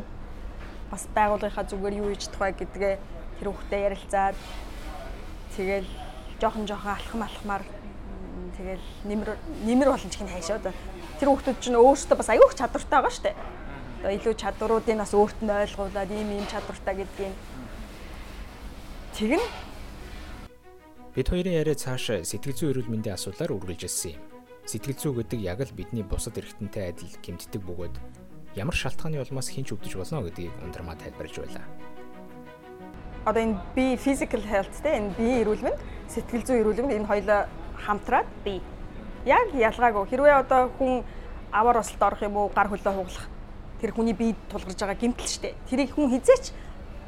бас 0.92 1.08
байгууллагынхаа 1.16 1.66
зүгээр 1.68 2.00
юу 2.02 2.10
хийж 2.12 2.28
тухай 2.32 2.52
гэдгээ 2.56 2.96
тэр 3.40 3.48
хүүхдэд 3.48 3.86
ярилцаад 3.88 4.36
тэгэл 5.56 5.88
жоохон 6.40 6.68
жоохон 6.68 6.92
алхам 6.96 7.22
алхмаар 7.24 7.64
тэгэл 8.60 8.86
нэмэр 9.08 9.30
нэмэр 9.64 9.90
болон 9.92 10.12
чихний 10.12 10.34
хайшаа 10.36 10.60
одоо. 10.60 10.74
Тэр 11.20 11.30
хүүхдүүд 11.32 11.60
чинь 11.64 11.80
өөрсдөө 11.80 12.18
бас 12.20 12.30
аюух 12.32 12.56
чадвартай 12.56 13.00
байгаа 13.00 13.24
дээ. 13.24 13.36
Одоо 14.00 14.12
илүү 14.16 14.34
чадваруудыг 14.36 14.98
бас 15.00 15.14
өөрт 15.16 15.40
нь 15.44 15.52
ойлгуулад 15.52 16.12
ийм 16.12 16.30
ийм 16.36 16.46
чадвартай 16.48 16.96
гэдгийг. 17.00 17.36
Тэгнэ 19.16 19.46
Бид 21.10 21.26
хоёрын 21.26 21.58
яриа 21.58 21.74
цааш 21.74 22.22
сэтгэл 22.22 22.54
зүйн 22.54 22.70
эрүүл 22.70 22.94
мэндийн 22.94 23.18
асуудлаар 23.18 23.58
үргэлжилсэн 23.58 24.14
юм. 24.14 24.22
Сэтгэл 24.62 24.94
зүй 24.94 25.14
гэдэг 25.18 25.40
яг 25.42 25.58
л 25.66 25.74
бидний 25.74 26.06
бусад 26.06 26.38
эргэнтэнтэй 26.38 26.94
адил 26.94 27.10
гэмтдэг 27.26 27.62
бөгөөд 27.66 27.96
ямар 28.54 28.78
шалтгааны 28.78 29.18
улмаас 29.18 29.50
хинч 29.50 29.74
өвдөж 29.74 29.98
болно 29.98 30.22
гэдгийг 30.30 30.54
ундрмаа 30.62 30.94
тайлбарж 31.02 31.34
байлаа. 31.42 31.66
Одоо 33.26 33.42
энэ 33.42 33.58
би 33.74 33.98
physical 33.98 34.46
health 34.46 34.70
те 34.86 35.02
энэ 35.02 35.18
биеийн 35.18 35.50
эрүүл 35.50 35.66
мэнд, 35.66 35.82
сэтгэл 36.14 36.46
зүйн 36.46 36.62
эрүүл 36.62 36.82
мэнд 36.86 36.98
энэ 37.02 37.10
хоёлоо 37.10 37.42
хамтраад 37.74 38.30
бий. 38.46 38.62
Яг 39.26 39.50
ялгаагүй. 39.58 40.14
Хэрвээ 40.14 40.46
одоо 40.46 40.70
хүн 40.78 41.02
аваар 41.50 41.82
осолд 41.82 42.06
орох 42.06 42.22
юм 42.22 42.38
уу, 42.38 42.54
гар 42.54 42.70
хөлөө 42.70 42.94
хуглах 42.94 43.26
тэр 43.82 43.98
хүний 43.98 44.14
биед 44.14 44.38
тулгарч 44.54 44.78
байгаа 44.78 45.02
гэмтэл 45.02 45.26
штэ. 45.26 45.58
Тэрийг 45.74 45.98
хүн 45.98 46.14
хизээч 46.14 46.54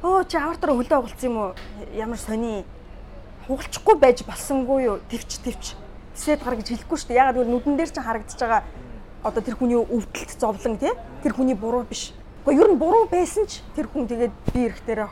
өө 0.01 0.25
чи 0.25 0.41
аваар 0.41 0.58
дээр 0.58 0.74
хөлөө 0.74 0.98
хугалсан 1.05 1.29
юм 1.29 1.38
уу? 1.38 1.53
Ямар 1.93 2.17
сони 2.17 2.65
хугалчихгүй 3.51 3.96
байж 4.00 4.24
болсонгүй 4.24 4.84
юу? 4.88 5.00
Твч 5.12 5.43
твч. 5.43 5.75
Тэсэд 6.15 6.39
гар 6.39 6.55
гэж 6.55 6.72
хэлэхгүй 6.72 6.98
шүү 6.98 7.10
дээ. 7.12 7.20
Ягаад 7.20 7.36
гэвэл 7.36 7.51
нүдэн 7.51 7.75
дээр 7.75 7.91
чинь 7.91 8.08
харагдаж 8.08 8.39
байгаа 8.39 8.63
одоо 9.27 9.41
тэр 9.43 9.55
хүний 9.60 9.75
өвдөлт 9.75 10.39
зовлон 10.39 10.79
тий 10.79 10.93
тэр 11.20 11.36
хүний 11.36 11.55
буруу 11.60 11.84
биш. 11.84 12.15
Гэхдээ 12.48 12.63
ер 12.63 12.70
нь 12.72 12.79
буруу 12.79 13.12
байсан 13.12 13.43
ч 13.51 13.60
тэр 13.75 13.91
хүн 13.91 14.08
тэгээд 14.08 14.31
би 14.55 14.60
эрэхтэрээ 14.72 15.10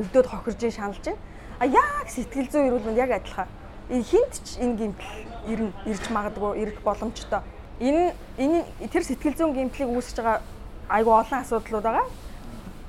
өвдөд 0.00 0.26
хохирж 0.32 0.60
шаналж 0.72 1.04
байна. 1.04 1.20
А 1.60 1.66
яг 1.68 2.08
сэтгэл 2.08 2.48
зүйн 2.48 2.66
эрүүл 2.72 2.86
мэнд 2.88 3.02
яг 3.04 3.12
адилхан. 3.20 3.48
Хинт 3.92 4.32
ч 4.48 4.56
энэ 4.64 4.76
гимтэл 4.80 5.12
ирнэ 5.52 5.72
ирж 5.84 6.04
магадгүй 6.08 6.52
ирэх 6.64 6.80
боломжтой. 6.80 7.44
Энэ 7.84 8.16
энэ 8.40 8.64
тэр 8.88 9.04
сэтгэл 9.04 9.36
зүйн 9.36 9.52
гимтлийг 9.52 9.92
үүсгэж 9.92 10.16
байгаа 10.24 10.40
айгүй 10.88 11.12
олон 11.12 11.40
асуудлууд 11.44 11.84
байгаа. 11.84 12.06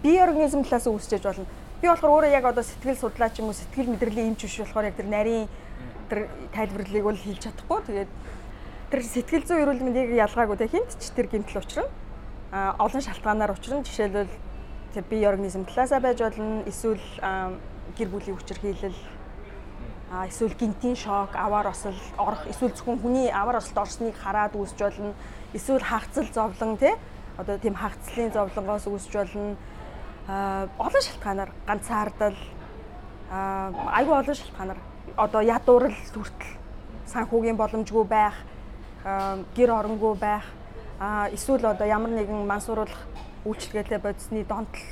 Бие 0.03 0.23
организм 0.23 0.63
талаас 0.63 0.87
үүсчээж 0.87 1.23
болно 1.27 1.58
Би 1.79 1.87
болохоор 1.87 2.27
өөрөө 2.27 2.35
яг 2.35 2.43
одоо 2.43 2.59
сэтгэл 2.59 2.99
судлаач 2.99 3.39
юм 3.39 3.49
уу 3.49 3.55
сэтгэл 3.55 3.87
мэдрэлийн 3.95 4.35
эмч 4.35 4.43
биш 4.43 4.59
болохоор 4.59 4.91
яг 4.91 4.99
тэр 4.99 5.07
нарийн 5.07 5.47
тэр 6.11 6.27
тайлбарлалыг 6.51 7.03
бол 7.07 7.15
хийж 7.15 7.39
чадахгүй. 7.39 7.79
Тэгээд 7.87 8.11
тэр 8.91 8.99
сэтгэл 8.99 9.47
зүйн 9.47 9.63
эрүүл 9.63 9.83
мэндийг 9.87 10.11
ялгаагүй 10.11 10.59
те 10.59 10.67
хинт 10.67 10.91
ч 10.99 11.07
тэр 11.15 11.31
гэмтэл 11.31 11.63
учрна. 11.63 11.87
А 12.51 12.75
олон 12.83 12.99
шалтгаанаар 12.99 13.55
учрна. 13.55 13.87
Жишээлбэл 13.87 14.27
тэр 14.91 15.03
бие 15.07 15.23
организм 15.31 15.63
талаасаа 15.63 16.03
байж 16.03 16.19
болно. 16.19 16.67
Эсвэл 16.67 16.99
гэр 17.95 18.11
бүлийн 18.11 18.35
хүчирхийлэл 18.35 18.99
а 20.11 20.27
эсвэл 20.27 20.59
гинтийн 20.59 20.99
шок, 20.99 21.31
аваар 21.31 21.71
осол 21.71 21.95
орох, 22.17 22.43
эсвэл 22.49 22.75
зөвхөн 22.75 22.99
хүний 22.99 23.31
аваар 23.31 23.63
осолд 23.63 23.77
орсныг 23.77 24.19
хараад 24.19 24.51
үүсч 24.51 24.75
болно. 24.83 25.13
Эсвэл 25.55 25.79
хагцал 25.79 26.27
зовлон 26.27 26.75
тий 26.75 26.91
одоо 27.37 27.55
тийм 27.55 27.77
хагцлын 27.77 28.33
зовлонгоос 28.35 28.89
үүсч 28.89 29.13
болно 29.15 29.55
олон 30.29 31.01
шалтгаанаар 31.01 31.51
ганцаардал. 31.65 32.37
Айгүй 33.29 34.13
олон 34.13 34.35
шалтгаанаар. 34.35 34.79
Одоо 35.17 35.41
ядуурл 35.41 35.95
хүртэл 36.13 36.57
санхүүгийн 37.09 37.57
боломжгүй 37.57 38.05
байх 38.05 38.37
гэр 39.55 39.71
оронгүй 39.73 40.13
байх. 40.21 40.45
Эсвэл 41.33 41.65
одоо 41.65 41.87
ямар 41.87 42.11
нэгэн 42.13 42.45
мансууруулах 42.45 43.07
үйлчлэгээтэй 43.45 43.97
бодисны 43.97 44.45
донтол 44.45 44.85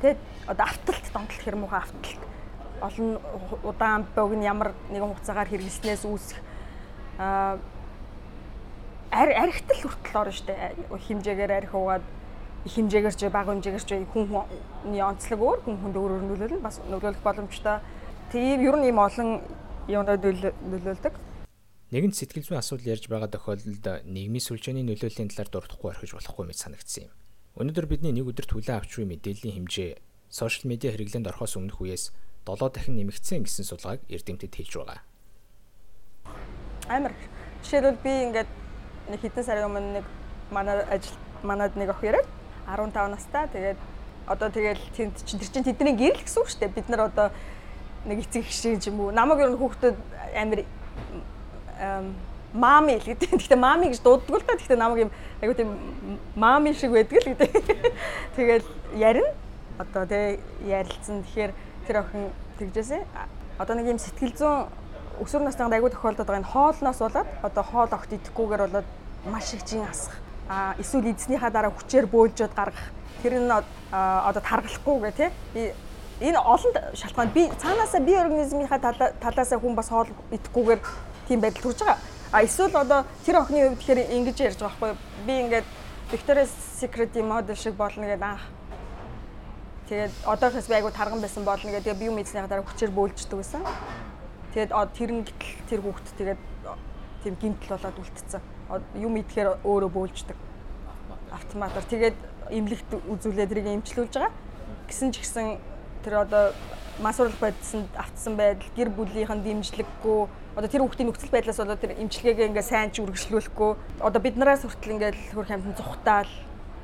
тэ 0.00 0.16
одоо 0.46 0.64
авталт 0.64 1.12
донтол 1.12 1.40
хэр 1.44 1.56
муухай 1.56 1.80
авталт. 1.84 2.20
Олон 2.80 3.20
удаан 3.62 4.06
богн 4.16 4.40
ямар 4.40 4.72
нэгэн 4.88 5.12
хугацаагаар 5.12 5.48
хэрэглэснээс 5.52 6.04
үүсэх. 6.08 6.40
Архитал 9.12 9.80
хүртэл 9.82 10.16
орно 10.16 10.32
штэ. 10.32 10.72
Хэмжээгээр 10.88 11.52
арх 11.52 11.74
угаад 11.74 12.06
их 12.64 12.72
хэмжээгээр 12.78 13.16
ч 13.18 13.26
бага 13.26 13.50
хэмжээгээр 13.50 13.82
ч 13.82 13.90
хүн 14.06 14.30
хүний 14.30 15.02
онцлог 15.02 15.40
өөр 15.42 15.60
хүн 15.66 15.76
хүнд 15.82 15.96
өөр 15.98 16.12
өөр 16.14 16.24
нөлөөлөл 16.30 16.62
бас 16.62 16.78
нөлөөлөх 16.86 17.22
боломжтой. 17.26 17.82
Тийм 18.30 18.62
ер 18.62 18.76
нь 18.78 18.86
ийм 18.86 19.02
олон 19.02 19.42
юмнууд 19.90 20.22
нөлөөлдөг. 20.22 21.14
Нэгэнт 21.90 22.14
сэтгэл 22.14 22.46
зүйн 22.46 22.62
асуудал 22.62 22.94
ярьж 22.94 23.10
байгаа 23.10 23.28
тохиолдолд 23.34 24.06
нийгмийн 24.06 24.46
сүлжээний 24.46 24.86
нөлөөллийн 24.86 25.34
талаар 25.34 25.50
дурдахгүй 25.50 25.90
орхиж 25.90 26.14
болохгүй 26.14 26.46
мэт 26.46 26.62
санагдсан 26.62 27.10
юм. 27.10 27.12
Өнөөдөр 27.58 27.86
бидний 27.90 28.14
нэг 28.14 28.30
өдөр 28.30 28.46
түлэн 28.46 28.78
авч 28.78 28.96
буй 28.96 29.10
мэдээллийн 29.10 29.66
хэмжээ 29.66 29.90
сошиал 30.30 30.70
медиа 30.70 30.94
хэрэглээнд 30.94 31.28
орохоос 31.34 31.58
өмнөх 31.58 31.82
үеэс 31.82 32.14
7 32.46 32.72
дахин 32.72 32.96
нэмэгдсэн 32.96 33.44
гэсэн 33.44 33.66
судалгааг 33.68 34.00
Эрдэмтэд 34.08 34.54
хэлж 34.54 34.72
байгаа. 34.80 35.04
Амар. 36.88 37.12
Жишээлбэл 37.60 38.00
би 38.00 38.12
ингээд 38.30 38.50
нэг 39.12 39.20
хэдэн 39.20 39.44
сарын 39.44 39.68
өмнө 39.68 40.00
нэг 40.00 40.06
манай 40.48 40.80
ажил 40.88 41.18
манад 41.44 41.76
нэг 41.76 41.92
охин 41.92 42.16
яриад 42.16 42.28
15 42.66 43.10
настай. 43.10 43.48
Тэгээд 43.48 43.78
одоо 44.26 44.48
тэгэл 44.50 44.82
тэнд 44.96 45.14
чинь 45.26 45.40
тэр 45.40 45.50
чинь 45.50 45.66
тэдний 45.66 45.96
гэрэл 45.96 46.22
гэсэн 46.22 46.42
үг 46.42 46.48
шүү 46.48 46.60
дээ. 46.60 46.76
Бид 46.76 46.88
нар 46.88 47.08
одоо 47.10 47.30
нэг 48.04 48.26
эцэг 48.26 48.46
шиг 48.50 48.82
юм 48.86 49.00
уу. 49.00 49.10
Намайг 49.10 49.40
ер 49.42 49.50
нь 49.50 49.58
хүүхдүүд 49.58 49.96
амир 50.36 50.64
мами 52.52 52.98
л 52.98 53.06
гэдэг. 53.06 53.30
Гэхдээ 53.34 53.58
мами 53.58 53.90
гэж 53.90 54.00
дууддаг 54.02 54.36
л 54.38 54.46
да. 54.46 54.54
Гэхдээ 54.56 54.78
намайг 54.78 55.08
юм 55.08 55.12
айгуу 55.42 55.56
тийм 55.56 55.70
мами 56.36 56.72
шиг 56.72 56.92
байдаг 56.92 57.18
л 57.18 57.28
гэдэг. 57.34 57.50
Тэгэл 58.36 58.66
ярина. 58.94 59.34
Одоо 59.78 60.06
тий 60.06 60.38
ярилцсан. 60.66 61.22
Тэгэхээр 61.26 61.52
тэр 61.86 61.96
охин 62.02 62.30
тэгжээсэ. 62.58 63.02
Одоо 63.58 63.74
нэг 63.76 63.90
юм 63.90 63.98
сэтгэл 63.98 64.36
зүйн 64.36 64.70
өсвөр 65.20 65.44
насныханд 65.44 65.74
айгуу 65.76 65.90
тохиолдод 65.92 66.26
байгаа 66.26 66.40
энэ 66.40 66.52
хоолноос 66.52 66.98
болоод 66.98 67.28
одоо 67.42 67.64
хоол 67.64 67.92
огт 67.92 68.10
идэхгүйгээр 68.12 68.62
болоод 68.64 68.88
маш 69.28 69.54
их 69.54 69.62
жин 69.66 69.84
асах 69.84 70.16
а 70.52 70.74
эсвэл 70.78 71.08
эзнийхаа 71.08 71.50
дараа 71.50 71.72
хүчээр 71.72 72.06
бөөлжөд 72.12 72.52
гаргах. 72.52 72.92
Тэр 73.22 73.40
нь 73.40 73.48
одоо 73.48 74.42
таргалахгүй 74.44 74.96
гэх 75.00 75.16
тий. 75.16 75.72
Энэ 76.20 76.36
олон 76.36 76.72
шалтгаан. 76.92 77.32
Би 77.32 77.48
цаанаасаа 77.56 78.00
би 78.04 78.12
организмынхаа 78.12 78.78
талаасаа 79.24 79.58
хүн 79.58 79.74
бас 79.74 79.88
хоол 79.88 80.12
идэхгүйгээр 80.28 80.80
тийм 81.28 81.40
байдал 81.40 81.62
төрж 81.64 81.78
байгаа. 81.80 81.98
А 82.32 82.42
эсвэл 82.44 82.76
одоо 82.76 83.00
тэр 83.24 83.40
охины 83.40 83.64
хувьд 83.64 83.80
тэгэхээр 83.80 84.12
ингэж 84.12 84.36
ярьж 84.44 84.60
байгаа 84.60 84.92
байхгүй 84.92 85.24
би 85.26 85.34
ингээд 85.40 85.66
Victoria's 86.12 86.52
Secret 86.76 87.16
model 87.16 87.56
шиг 87.56 87.74
болно 87.74 88.04
гэдэг 88.04 88.28
анх 88.28 88.44
тэгээд 89.88 90.12
одоохоос 90.28 90.68
би 90.68 90.74
айгу 90.76 90.90
тарган 90.92 91.20
байсан 91.24 91.44
болно 91.48 91.70
гэдэг. 91.72 91.96
Би 91.96 92.12
юм 92.12 92.20
эзнийхаа 92.20 92.48
дараа 92.52 92.68
хүчээр 92.68 92.92
бөөлждөг 92.92 93.40
гэсэн. 93.40 93.64
Тэгээд 94.52 94.72
тэр 94.92 95.10
нь 95.16 95.24
гэтэл 95.24 95.64
тэр 95.68 95.80
хүүхд 95.80 96.06
тэгээд 96.20 96.40
тийм 97.24 97.34
гинтл 97.40 97.72
болоод 97.72 97.96
үлдсэн 97.96 98.51
юм 98.96 99.16
идэхээр 99.20 99.60
өөрөө 99.64 99.90
бөөлждөг. 99.92 100.38
Автоматар. 101.32 101.84
Тэгээд 101.84 102.16
имлэгт 102.50 102.90
үзүүлээ 103.08 103.46
тэрийг 103.48 103.66
эмчлүүлж 103.80 104.12
байгаа. 104.16 104.32
Гисэн 104.88 105.12
ч 105.12 105.24
гэсэн 105.24 105.58
тэр 106.04 106.24
одоо 106.24 106.52
масуурал 107.00 107.36
байдсанд 107.40 107.88
автсан 107.96 108.36
байдал, 108.36 108.68
гэр 108.76 108.90
бүлийнхэн 108.92 109.40
дэмжлэггүй 109.42 110.20
одоо 110.56 110.68
тэр 110.68 110.84
хүүхдийн 110.84 111.08
нөхцөл 111.08 111.32
байдлаас 111.32 111.56
болоод 111.56 111.80
тэр 111.80 111.96
эмчилгээгээ 111.96 112.48
ингээ 112.52 112.66
сайн 112.66 112.92
ч 112.92 113.00
үргэлжлүүлэхгүй 113.00 114.04
одоо 114.04 114.20
бид 114.20 114.36
нараас 114.36 114.60
хүртэл 114.68 115.00
ингээ 115.00 115.32
хөрх 115.32 115.48
амьтан 115.48 115.72
зүхтаал 115.72 116.28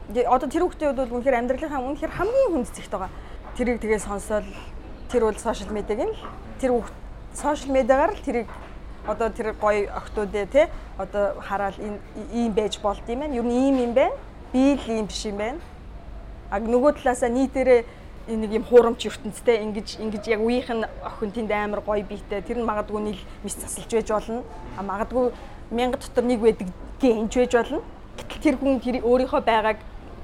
одоо 0.08 0.48
тэр 0.48 0.64
хүүхдийн 0.64 0.88
хувьд 0.96 1.00
бол 1.04 1.16
үнэхээр 1.20 1.36
амьдралынхаа 1.36 1.84
үнэхээр 1.84 2.16
хамгийн 2.16 2.48
хүнд 2.56 2.72
зэгт 2.72 2.92
байгаа 2.96 3.12
тэрийг 3.60 3.78
тэгээ 3.84 4.00
сонсоол 4.00 4.48
тэр 5.12 5.22
бол 5.28 5.36
сошиал 5.36 5.76
медиаг 5.76 6.00
нь 6.00 6.16
тэр 6.56 6.72
хүүхд 6.72 6.94
сошиал 7.36 7.76
медиагаар 7.76 8.16
л 8.16 8.24
тэрийг 8.24 8.48
одоо 9.08 9.28
тэр 9.32 9.56
гоё 9.56 9.88
охтуудээ 9.88 10.46
те 10.46 10.68
одоо 10.98 11.40
хараад 11.40 11.74
ийм 12.32 12.52
байж 12.52 12.78
болд 12.80 13.02
юм 13.08 13.20
байна. 13.20 13.34
Юу 13.34 13.44
нь 13.44 13.52
ийм 13.52 13.76
юм 13.80 13.92
байна. 13.94 14.14
Би 14.52 14.76
л 14.76 14.88
ийм 14.88 15.06
биш 15.06 15.24
юм 15.24 15.36
байна. 15.36 15.58
А 16.50 16.60
нөгөө 16.60 17.00
талаасаа 17.00 17.28
нийтээрээ 17.28 17.84
нэг 18.28 18.52
юм 18.52 18.64
хуурамч 18.68 19.08
ертөнцтэй 19.08 19.64
ингэж 19.64 19.88
ингэж 20.04 20.24
яг 20.28 20.40
үеийнх 20.44 20.68
нь 20.68 20.84
охин 21.04 21.32
тэнд 21.32 21.52
амар 21.52 21.80
гоё 21.80 22.04
биетэй 22.04 22.44
тэр 22.44 22.60
нь 22.60 22.68
магадгүй 22.68 23.00
нийл 23.00 23.22
мис 23.42 23.56
засалж 23.56 23.88
байж 23.88 24.08
болно. 24.12 24.44
А 24.76 24.82
магадгүй 24.82 25.32
мянга 25.70 25.96
дотор 25.96 26.24
нэг 26.24 26.40
байдаг 26.40 26.68
гэнж 27.00 27.32
байж 27.32 27.52
болно. 27.56 27.80
Гэтэл 28.16 28.42
тэр 28.44 28.56
хүн 28.60 28.80
тэр 28.80 28.96
өөрийнхөө 29.00 29.40
байгааг 29.40 29.78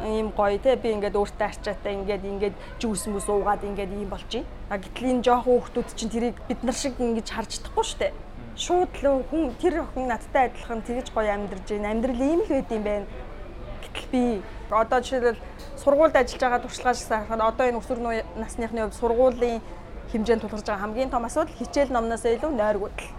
ийм 0.04 0.28
гоё 0.36 0.58
те 0.58 0.76
би 0.76 0.92
ингээд 0.92 1.16
өөртөө 1.16 1.48
арчаатай 1.48 1.94
ингээд 1.94 2.24
ингээд 2.24 2.54
жүүс 2.80 3.08
мүс 3.08 3.28
уугаад 3.30 3.64
ингээд 3.64 3.92
ийм 3.96 4.10
байна. 4.12 4.44
А 4.68 4.76
гэтэл 4.76 5.08
энэ 5.08 5.24
жоохон 5.24 5.64
хүмүүс 5.64 5.94
чинь 5.96 6.12
тэрийг 6.12 6.36
бид 6.48 6.60
нар 6.64 6.74
шиг 6.74 7.00
ингэж 7.00 7.28
харж 7.30 7.50
чадахгүй 7.56 7.84
штэ. 7.84 8.12
Шууд 8.54 8.94
л 9.02 9.26
хүн 9.30 9.50
тэр 9.58 9.82
хүн 9.82 10.06
надтай 10.06 10.46
адилхан 10.46 10.82
тэгж 10.86 11.10
гоё 11.10 11.34
амьдарч 11.34 11.66
байна. 11.74 11.90
Амьдрал 11.90 12.22
ийм 12.22 12.40
л 12.46 12.48
байд 12.48 12.70
юм 12.70 12.82
байна. 12.86 13.06
Гэтэл 13.82 14.08
би 14.14 14.22
одоо 14.70 15.00
жишээлбэл 15.02 15.42
сургуульд 15.74 16.14
ажиллаж 16.14 16.40
байгаа 16.40 16.62
туршлагаас 16.62 17.02
харахад 17.02 17.42
одоо 17.42 17.66
энэ 17.66 17.78
өсвөр 17.82 17.98
насныхны 18.38 18.80
хувьд 18.86 18.94
сургуулийн 18.94 19.58
хэмжээнд 20.14 20.42
тулгарч 20.46 20.66
байгаа 20.70 20.84
хамгийн 20.86 21.10
том 21.10 21.26
асуудал 21.26 21.58
хичээл 21.58 21.90
номноос 21.90 22.22
илүү 22.22 22.52
нойргуудл. 22.54 23.10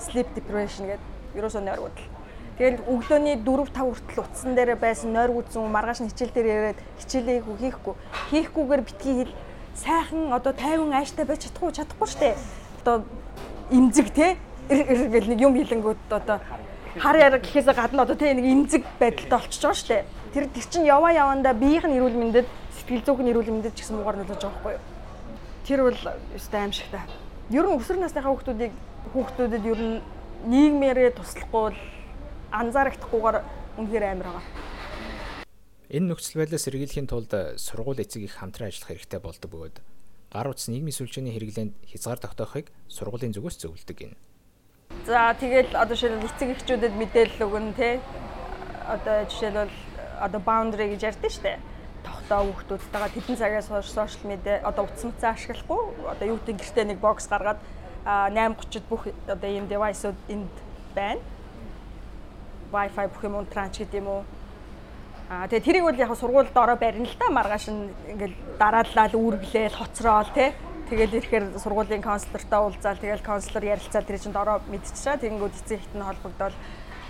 Sleep 0.00 0.32
deprivation 0.32 0.88
гэдэг. 0.88 1.08
Ерөөсөө 1.36 1.60
нойргуудл 1.60 2.14
Тэгэл 2.54 2.86
өглөөний 2.86 3.36
4 3.42 3.66
5 3.68 3.82
хүртэл 3.82 4.22
утсан 4.22 4.54
дээр 4.54 4.78
байсан 4.78 5.10
нойр 5.10 5.34
үзэн 5.34 5.66
маргааш 5.74 6.06
нь 6.06 6.10
хичээл 6.14 6.32
дээр 6.38 6.46
яриад 6.46 6.78
хичээлээ 7.02 7.42
хийхгүй. 7.42 7.94
Хийхгүйгээр 8.30 8.82
битгий 8.86 9.14
хэл 9.26 9.34
сайхан 9.74 10.30
одоо 10.30 10.54
тайван 10.54 10.94
ааштай 10.94 11.26
байж 11.26 11.50
чадахгүй 11.50 11.74
чадахгүй 11.74 12.08
штэ. 12.08 12.38
Одоо 12.86 13.02
имзэг 13.74 14.14
те 14.14 14.38
гэл 14.68 15.28
нэг 15.28 15.40
юм 15.40 15.54
хилэнгүүд 15.58 16.00
одоо 16.08 16.40
хар 16.98 17.16
яраг 17.16 17.42
гэхээс 17.42 17.68
гадна 17.74 18.02
одоо 18.02 18.16
те 18.16 18.34
нэг 18.34 18.44
имзэг 18.44 18.82
байдалтай 19.00 19.38
болчихж 19.38 19.62
байгаа 19.62 19.80
штэ. 19.80 20.04
Тэр 20.32 20.46
тэр 20.48 20.66
чин 20.70 20.84
яваа 20.86 21.12
явандаа 21.12 21.54
биеийн 21.54 21.92
эрүүл 21.92 22.16
мэндэд 22.16 22.46
сэтгэл 22.78 23.04
зүйн 23.04 23.30
эрүүл 23.30 23.50
мэндэд 23.50 23.74
ч 23.74 23.84
гэсэн 23.84 23.96
муугар 23.98 24.16
нөлөөж 24.22 24.40
байгаа 24.40 24.62
байхгүй 24.62 24.72
юу. 24.78 24.84
Тэр 25.66 25.80
бол 25.84 26.00
өстой 26.36 26.60
аимшигтай. 26.60 27.02
Ер 27.50 27.66
нь 27.66 27.76
өсвөр 27.76 27.98
насныхаа 28.00 28.32
хүүхдүүдийг 28.32 28.72
хүүхдүүдэд 29.12 29.64
ер 29.68 29.80
нь 29.80 30.02
нийгмээрээ 30.48 31.10
туслахгүй 31.18 31.76
анзаарахдахгүйгээр 32.52 33.36
үнэхээр 33.78 34.04
амар 34.04 34.28
байгаа. 34.38 34.46
Энэ 35.90 36.06
нөхцөл 36.08 36.40
байдлаас 36.40 36.64
сэргийлэхийн 36.64 37.08
тулд 37.10 37.32
сургууль 37.60 38.00
эцэг 38.00 38.24
их 38.24 38.34
хамтран 38.38 38.68
ажиллах 38.72 38.90
хэрэгтэй 38.94 39.20
болдог 39.20 39.50
бөгөөд 39.50 39.76
гар 40.34 40.48
утас 40.50 40.66
нийгмийн 40.66 40.96
сүлжээний 40.96 41.34
хэрэглээнд 41.36 41.74
хязгаар 41.86 42.18
тогтоохыг 42.18 42.66
сургуулийн 42.90 43.34
зүгээс 43.34 43.62
зөвлөдөг 43.62 43.98
юм. 44.02 44.12
За 45.06 45.36
тэгэл 45.36 45.76
одоо 45.76 45.92
жишээлбэл 45.92 46.32
эцэг 46.32 46.48
эхчүүдэд 46.56 46.94
мэдээлэл 46.96 47.44
өгнө 47.44 47.76
те. 47.76 48.00
Одоо 48.88 49.28
жишээлбэл 49.28 49.76
одоо 50.16 50.40
boundary 50.40 50.96
гэж 50.96 51.12
ярьдэн 51.12 51.28
штэ. 51.28 51.60
Тогтоо 52.00 52.48
хүүхдүүдтэйгээ 52.48 53.12
тэдэн 53.12 53.36
цагаас 53.36 53.68
хойш 53.68 53.92
сошиал 53.92 54.32
медиа 54.32 54.64
одоо 54.64 54.88
утас 54.88 55.04
мцаа 55.04 55.36
ашиглахгүй 55.36 56.08
одоо 56.08 56.24
юу 56.24 56.40
гэдэг 56.40 56.56
гэртээ 56.56 56.84
нэг 56.88 56.98
бокс 57.04 57.28
гаргаад 57.28 57.60
8:30-д 58.04 58.88
бүх 58.88 59.12
одоо 59.28 59.48
ийм 59.48 59.68
девайсууд 59.68 60.16
энд 60.28 60.52
байна 60.96 61.20
Wi-Fi 62.72 63.06
бүх 63.12 63.22
юм 63.24 63.44
транч 63.46 63.78
гэдэг 63.84 64.00
юм 64.00 64.08
уу. 64.08 64.22
Аа 65.30 65.48
тэгээ 65.48 65.64
тэрийг 65.64 65.84
бол 65.84 66.00
яг 66.00 66.12
сургуульд 66.16 66.56
ороо 66.56 66.76
барина 66.76 67.04
л 67.04 67.16
да 67.20 67.28
маргааш 67.28 67.68
ингээл 67.68 68.36
дараалал 68.58 69.14
үүрглээл 69.14 69.78
хоцроол 69.78 70.30
тий. 70.34 70.52
Тэгэл 70.84 71.16
ирэхээр 71.16 71.56
сургуулийн 71.56 72.04
консултортой 72.04 72.60
уулзаал 72.60 73.00
тэгэл 73.00 73.24
консулор 73.24 73.64
ярилцаад 73.64 74.04
тэр 74.04 74.20
чинь 74.20 74.36
ороо 74.36 74.60
мэдчихээ. 74.68 75.16
Тэгэнгүүт 75.24 75.56
эцэг 75.64 75.80
ихтэй 75.80 76.04
холбогдоод 76.04 76.54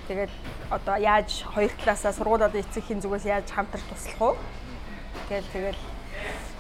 тэгээд 0.07 0.33
одоо 0.71 0.97
яаж 1.03 1.43
хоёр 1.43 1.75
талаасаа 1.83 2.15
сургуулиуд 2.15 2.55
эцэгхийн 2.55 3.03
зүгээс 3.03 3.27
яаж 3.27 3.51
хамтарч 3.51 3.83
туслах 3.91 4.23
уу? 4.23 4.35
Тэгэл 5.27 5.51
тэгэл 5.51 5.81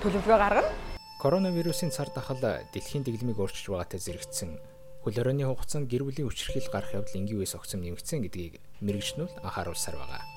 төлөвлөгөө 0.02 0.38
гаргана. 0.42 0.74
Коронавирусын 1.22 1.94
цар 1.94 2.10
тахал 2.10 2.42
дэлхийн 2.74 3.06
дэглэмийг 3.06 3.38
өөрчилж 3.38 3.70
байгаатай 3.70 4.02
зэрэгцсэн 4.02 4.58
хөл 5.06 5.14
хорионы 5.14 5.46
хугацаанд 5.46 5.86
гэр 5.86 6.02
бүлийн 6.08 6.26
хүчирхийл 6.26 6.72
гарах 6.72 6.98
явдал 6.98 7.14
энгивээс 7.14 7.54
огцом 7.54 7.84
нэмэгдсэн 7.84 8.26
гэдгийг 8.26 8.58
мэрэгчнүүл 8.82 9.38
анхааруулсаар 9.44 9.96
байгаа. 10.00 10.33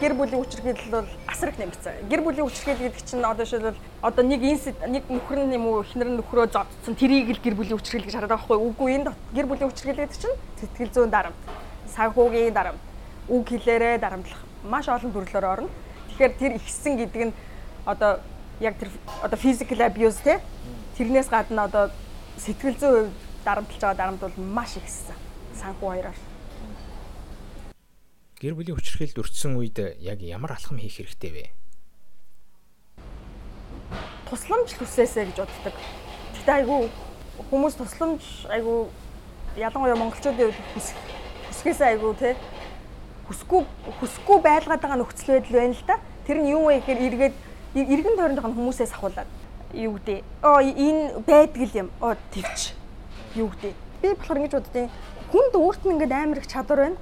Гэр 0.00 0.14
бүлийн 0.16 0.40
хүчирхийлэл 0.42 0.90
бол 0.90 1.08
асар 1.28 1.50
их 1.52 1.58
нэмэгдсэн. 1.60 2.08
Гэр 2.10 2.20
бүлийн 2.24 2.48
хүчирхийлэл 2.48 2.88
гэдэг 2.88 3.04
чинь 3.06 3.20
одоо 3.20 3.44
жишээлбэл 3.44 3.78
одоо 4.02 4.24
нэг 4.24 4.40
нэг 4.40 5.04
нөхөр 5.06 5.38
нь 5.44 5.54
юм 5.54 5.66
уу 5.68 5.84
эхнэр 5.84 6.08
нь 6.10 6.18
нөхрөө 6.18 6.50
зодсон 6.50 6.96
тэрийг 6.96 7.30
л 7.30 7.44
гэр 7.44 7.54
бүлийн 7.54 7.78
хүчирхийлэл 7.78 8.08
гэж 8.08 8.16
хараад 8.16 8.32
байгаа 8.32 8.48
байхгүй 8.48 8.66
үгүй 8.66 8.90
энэ 8.96 9.12
гэр 9.36 9.46
бүлийн 9.46 9.68
хүчирхийлэл 9.68 10.02
гэдэг 10.02 10.18
чинь 10.18 10.36
сэтгэл 10.58 10.94
зүйн 10.96 11.12
дарамт, 11.12 11.38
санхүүгийн 11.94 12.56
дарамт, 12.56 12.82
үг 13.28 13.44
хэлээрээ 13.46 14.00
дарамтлах 14.00 14.42
маш 14.64 14.88
олон 14.88 15.12
төрлөөр 15.12 15.46
орно. 15.46 15.70
Тэгэхээр 16.16 16.32
тэр 16.34 16.52
ихсэн 16.56 16.96
гэдэг 16.96 17.22
нь 17.28 17.36
одоо 17.84 18.18
яг 18.58 18.74
тэр 18.80 18.88
одоо 19.22 19.38
physical 19.38 19.84
abuse 19.84 20.18
те 20.24 20.40
тэрнээс 20.96 21.28
гадна 21.28 21.68
одоо 21.68 21.92
сэтгэл 22.40 22.80
зүйн 22.80 23.12
дарамтлж 23.44 23.78
байгаа 23.78 24.00
дарамт 24.00 24.20
бол 24.24 24.34
маш 24.48 24.80
ихсэн 24.80 25.14
санхүү 25.60 25.88
хоёроор. 25.92 26.29
Гэр 28.40 28.56
бүлийн 28.56 28.72
хүчирхийлэлд 28.72 29.20
өртсөн 29.20 29.52
үед 29.60 30.00
яг 30.00 30.24
ямар 30.24 30.56
алхам 30.56 30.80
хийх 30.80 30.96
хэрэгтэй 30.96 31.28
вэ? 31.28 31.44
Тусламж 34.32 34.80
хүсээсэ 34.80 35.28
гэж 35.28 35.44
боддог. 35.44 35.76
Тэгтээ 36.40 36.64
айгүй 36.64 36.88
хүмүүс 37.52 37.76
тусламж 37.76 38.24
айгүй 38.48 38.88
ялангуяа 39.60 40.00
монголчуудын 40.00 40.56
хувьд 40.56 40.72
хүсэх 40.72 40.96
хүсгэсээ 41.52 41.88
айгүй 42.00 42.12
те 42.16 42.32
хүсгүй 43.28 43.60
хүсгүй 44.00 44.38
байлгаад 44.40 44.80
байгаа 44.88 45.04
нөхцөл 45.04 45.36
байдал 45.36 45.60
байна 45.60 45.76
л 45.76 45.84
да. 45.84 46.00
Тэр 46.24 46.40
нь 46.40 46.48
юу 46.48 46.72
вэ 46.72 46.80
гэхээр 46.80 47.04
эргээд 47.12 47.36
эргэн 47.76 48.16
тойрондох 48.16 48.48
нь 48.48 48.56
хүмүүсээс 48.56 48.96
ахуулаад 48.96 49.28
юу 49.76 50.00
гэдэг. 50.00 50.24
Оо 50.40 50.64
энэ 50.64 51.20
байдаг 51.28 51.70
юм. 51.76 51.92
Оо 52.00 52.16
тэгч 52.32 52.72
юу 53.36 53.52
гэдэг. 53.52 53.76
Би 54.00 54.16
болохоор 54.16 54.40
ингэж 54.40 54.52
боддیں۔ 54.56 54.88
Хүнд 55.28 55.52
өөрт 55.60 55.82
нь 55.84 55.92
ингээд 55.92 56.16
амар 56.16 56.40
их 56.40 56.48
чадвар 56.48 56.80
байна. 56.88 56.98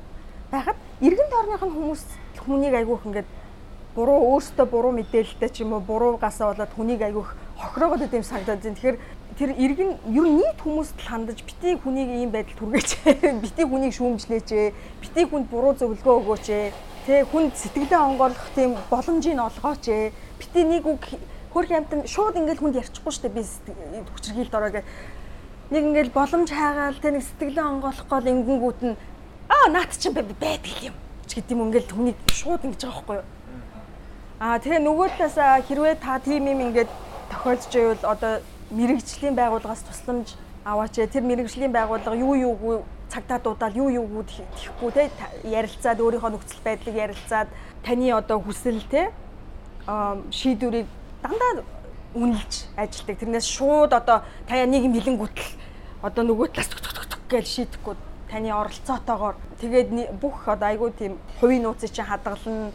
Байхад 0.51 0.79
эргэн 0.99 1.31
тойрных 1.31 1.63
нь 1.63 1.75
хүмүүс 1.79 2.03
хүнийг 2.43 2.75
айгүйх 2.75 3.07
ингээд 3.07 3.29
буруу 3.95 4.35
өөртөө 4.35 4.67
буруу 4.67 4.93
мэдээлэлтэй 4.99 5.51
ч 5.55 5.63
юм 5.63 5.79
уу 5.79 5.83
буруугасаа 5.87 6.51
болоод 6.51 6.75
хүнийг 6.75 7.03
айгүйх 7.07 7.39
хохироогод 7.55 8.03
идэм 8.03 8.27
санагдаад 8.27 8.67
байна. 8.67 8.75
Тэгэхээр 8.75 8.99
тэр 9.39 9.51
иргэн 9.55 9.91
ер 10.11 10.27
нь 10.27 10.37
нийт 10.43 10.59
хүмүүст 10.59 10.99
л 10.99 11.07
хандаж 11.07 11.39
бити 11.47 11.79
хүнийг 11.79 12.11
ийм 12.19 12.31
байдал 12.35 12.59
түргээч. 12.59 12.91
бити 13.47 13.63
хүнийг 13.63 13.95
шүүмжлээч. 13.95 14.51
бити 14.99 15.23
хүнд 15.23 15.47
буруу 15.47 15.79
зөвлөгөө 15.79 16.15
өгөөч. 16.19 16.47
Тэ 17.07 17.25
хүнд 17.31 17.55
сэтгэлээ 17.55 18.03
онгойлгох 18.03 18.51
тийм 18.59 18.75
боломжийг 18.91 19.39
олгооч. 19.39 19.87
бити 20.35 20.61
нэг 20.67 20.83
үг 20.83 21.03
хөрх 21.55 21.71
амтан 21.79 22.11
шууд 22.11 22.35
ингээд 22.43 22.59
хүнд 22.59 22.75
ярьчихгүй 22.83 23.15
дээ. 23.23 23.39
Би 23.39 23.43
хүчрхийлд 24.03 24.55
ороо 24.55 24.71
гэх 24.75 24.87
нэг 25.71 25.83
ингээл 25.85 26.11
боломж 26.11 26.51
хайгаал 26.51 26.99
тэ 26.99 27.15
нэг 27.15 27.23
сэтгэлээ 27.23 27.67
онгоолох 27.71 28.07
гол 28.11 28.27
ингэнгүүт 28.27 28.81
нь 28.83 28.99
аа 29.59 29.69
наад 29.75 29.91
чинь 29.99 30.15
байдаг 30.15 30.77
юм 30.83 30.95
ч 31.27 31.35
гэдэг 31.35 31.51
юм 31.51 31.63
ингээл 31.69 31.91
түүнийг 31.91 32.19
шууд 32.31 32.63
ингэж 32.65 32.83
байгаа 32.85 32.95
байхгүй 32.95 33.17
юу 33.19 33.27
аа 34.41 34.59
тэгээ 34.63 34.81
нөгөө 34.87 35.09
талаасаа 35.19 35.63
хэрвээ 35.67 35.95
та 35.99 36.19
тийм 36.23 36.47
юм 36.47 36.61
ингээд 36.71 36.91
тохиолдож 37.31 37.73
байвал 37.75 38.05
одоо 38.15 38.33
мэрэгжлийн 38.71 39.35
байгууллагаас 39.35 39.83
тусламж 39.83 40.29
аваач 40.65 40.95
тэр 40.95 41.25
мэрэгжлийн 41.27 41.73
байгууллага 41.73 42.17
юу 42.17 42.35
юугүй 42.35 42.77
цагтаа 43.11 43.39
дуудаал 43.43 43.75
юу 43.75 43.91
юугүй 43.91 44.25
тэхгүй 44.31 44.91
те 44.95 45.11
ярилцаад 45.43 45.99
өөрийнхөө 46.01 46.31
нөхцөл 46.31 46.63
байдлыг 46.65 46.97
ярилцаад 46.97 47.49
таны 47.83 48.13
одоо 48.15 48.39
хүсэл 48.39 48.83
те 48.93 49.11
шийдвэрийг 50.31 50.87
дандаа 51.23 51.65
үнэлж 52.15 52.69
ажилдаг. 52.77 53.17
Тэрнээс 53.19 53.47
шууд 53.49 53.93
одоо 53.93 54.23
таяа 54.49 54.67
нэг 54.69 54.85
юм 54.85 54.95
хилэнгүүтэл 54.97 55.51
одоо 56.03 56.23
нөгөө 56.25 56.53
талаас 56.53 56.89
гэж 57.29 57.47
шийдэхгүй 57.47 57.95
таны 58.31 58.53
оролцоотойгоор 58.53 59.37
тэгээд 59.61 60.21
бүх 60.21 60.49
одоо 60.49 60.69
айгүй 60.69 60.91
тийм 60.93 61.19
хувийн 61.41 61.63
нууцыг 61.63 61.91
чинь 61.91 62.05
хадгална. 62.05 62.73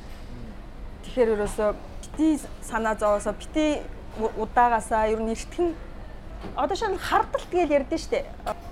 Тэгэхээр 1.03 1.33
ерөөсөө 1.37 1.69
бити 2.17 2.39
санаа 2.61 2.95
зовоосоо 2.95 3.33
бити 3.33 3.81
удаагаасаа 4.17 5.07
ер 5.13 5.21
нь 5.21 5.33
эртгэн 5.33 5.73
одоо 6.55 6.75
шин 6.75 6.97
хардтал 6.97 7.45
тэгэл 7.51 7.83
ярьдэн 7.83 7.97
штэ. 7.97 8.25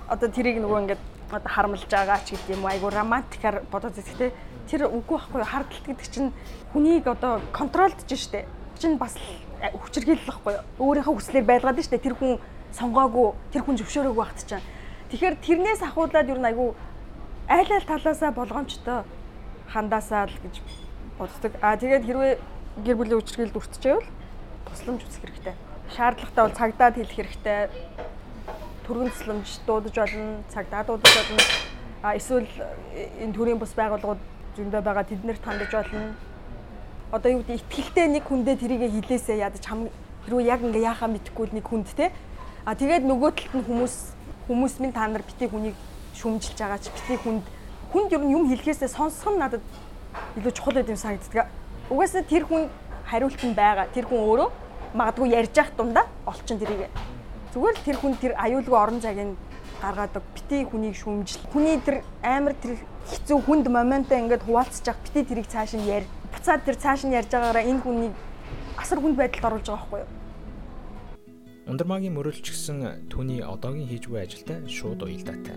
Одоо 0.08 0.28
тэрийг 0.28 0.58
нөгөө 0.58 0.80
ингээд 0.82 1.02
одоо 1.30 1.50
харамлж 1.50 1.86
байгаа 1.88 2.20
ч 2.26 2.34
гэдэг 2.34 2.56
юм 2.56 2.66
айгүй 2.66 2.90
романтикаар 2.90 3.62
бодож 3.70 3.96
үзэхтэй 3.96 4.30
тэр 4.68 4.86
үгүй 4.90 5.18
байхгүй 5.18 5.42
хардтал 5.44 5.82
гэдэг 5.86 6.08
чинь 6.10 6.30
хүнийг 6.72 7.06
одоо 7.06 7.40
контролдж 7.52 8.06
штэ. 8.06 8.46
Чин 8.78 8.98
бас 8.98 9.16
хүчрхийлэл 9.62 10.22
э, 10.22 10.28
واخгүй. 10.28 10.54
Өөрийнхөө 10.78 11.14
хүслээр 11.14 11.46
байлгаад 11.46 11.82
штэ 11.82 11.98
тэр 11.98 12.14
хүн 12.18 12.38
сонгоогүй, 12.74 13.32
тэр 13.52 13.62
хүн 13.62 13.78
зөвшөөрөөгүй 13.78 14.18
багт 14.18 14.42
чинь 14.46 14.62
тэгэхээр 15.12 15.36
тэрнээс 15.44 15.84
ахуулаад 15.84 16.28
юу 16.32 16.40
айгу 16.40 16.72
айл 17.44 17.68
айл 17.68 17.84
талаасаа 17.84 18.32
болгоомжтой 18.32 19.04
хандаасаа 19.68 20.24
л 20.24 20.40
гэж 20.40 20.64
боддог. 21.20 21.52
А 21.60 21.76
тэгээд 21.76 22.08
хэрвээ 22.08 22.32
гэр 22.80 22.96
бүлийн 22.96 23.20
хүчрхийлэлд 23.20 23.58
өртчихэвэл 23.60 24.08
тусламж 24.64 25.00
үзэх 25.04 25.20
хэрэгтэй. 25.20 25.54
Шаардлагатай 25.92 26.42
бол 26.48 26.56
цагдаад 26.56 26.94
хэлэх 26.96 27.16
хэрэгтэй. 27.20 27.60
Төргөн 28.88 29.12
тусламж 29.12 29.48
дуудаж 29.68 29.94
болно 30.00 30.40
цагдаа 30.48 30.82
дуудаж 30.88 31.12
болно. 31.12 31.44
А 32.00 32.16
эсвэл 32.16 32.48
энэ 33.20 33.36
төрийн 33.36 33.60
бус 33.60 33.76
байгууллагууд 33.76 34.20
зөндөө 34.56 34.80
байгаа 34.80 35.04
тэднэрт 35.04 35.44
хандаж 35.44 35.70
болно. 35.76 36.16
Одоо 37.12 37.36
юу 37.36 37.44
гэдэг 37.44 37.60
ихтгэлтэй 37.60 38.08
нэг 38.08 38.24
хүндээ 38.24 38.56
тэрийгэ 38.56 38.88
хилээсээ 38.96 39.44
ядаж 39.44 39.60
хам 39.60 39.92
хэрвээ 40.24 40.48
яг 40.48 40.64
ингээ 40.64 40.88
яахаа 40.88 41.12
мэдэхгүй 41.12 41.52
нэг 41.52 41.68
хүнд 41.68 41.92
те. 41.92 42.08
А 42.64 42.72
тэгээд 42.72 43.04
нөгөө 43.04 43.30
талд 43.36 43.54
нь 43.60 43.66
хүмүүс 43.68 43.94
хүмүүс 44.52 44.84
минь 44.84 44.92
та 44.92 45.08
нар 45.08 45.24
бити 45.24 45.48
хүнийг 45.48 45.76
шүмжилж 46.12 46.58
байгаа 46.60 46.76
ч 46.76 46.92
бити 46.92 47.16
хүнд 47.24 47.44
хүнд 47.88 48.12
ер 48.12 48.20
нь 48.20 48.36
юм 48.36 48.44
хэлэхээсээ 48.52 48.92
сонсох 48.92 49.32
нь 49.32 49.40
надад 49.40 49.64
илүү 50.36 50.52
чухал 50.52 50.76
байд 50.76 50.92
юм 50.92 51.00
санагддаг. 51.00 51.48
Угаасаа 51.88 52.22
тэр 52.28 52.44
хүн 52.44 52.68
хариулт 53.08 53.40
нь 53.40 53.56
байгаа. 53.56 53.88
Тэр 53.96 54.04
хүн 54.04 54.20
өөрөө 54.20 54.48
магадгүй 54.92 55.32
ярьж 55.32 55.56
явах 55.56 55.72
дундаа 55.72 56.04
олчин 56.28 56.60
тэрийг. 56.60 56.92
Зүгээр 57.56 57.76
л 57.80 57.84
тэр 57.88 57.96
хүн 57.96 58.12
тэр 58.20 58.32
аюулгүй 58.36 58.76
орон 58.76 59.00
цагийг 59.00 59.40
гаргаадаг. 59.80 60.22
Бити 60.36 60.68
хүнийг 60.68 60.96
шүүмжил. 61.00 61.48
Хүний 61.48 61.80
тэр 61.80 62.04
амар 62.20 62.52
тэр 62.60 62.76
хэцүү 63.08 63.38
хүнд 63.48 63.72
моментаа 63.72 64.20
ингээд 64.20 64.44
хуваалцж 64.44 64.84
явах 64.84 65.00
бити 65.00 65.24
тэрийг 65.24 65.48
цааш 65.48 65.80
нь 65.80 65.88
ярь. 65.88 66.04
Буцаад 66.28 66.60
тэр 66.68 66.76
цааш 66.76 67.08
нь 67.08 67.16
ярьж 67.16 67.32
байгаагаараа 67.32 67.64
энэ 67.64 67.80
хүнийг 67.80 68.14
асар 68.76 69.00
хүнд 69.00 69.16
байдалд 69.16 69.48
оруулж 69.48 69.68
байгаа 69.68 69.80
байхгүй 69.80 70.00
юу? 70.04 70.21
Ундрмагийн 71.72 72.12
мөрөлч 72.12 72.52
гисэн 72.52 73.08
түүний 73.08 73.40
одоогийн 73.40 73.88
хийж 73.88 74.04
буй 74.04 74.20
ажилтай 74.20 74.60
шууд 74.68 75.08
уялдаатай. 75.08 75.56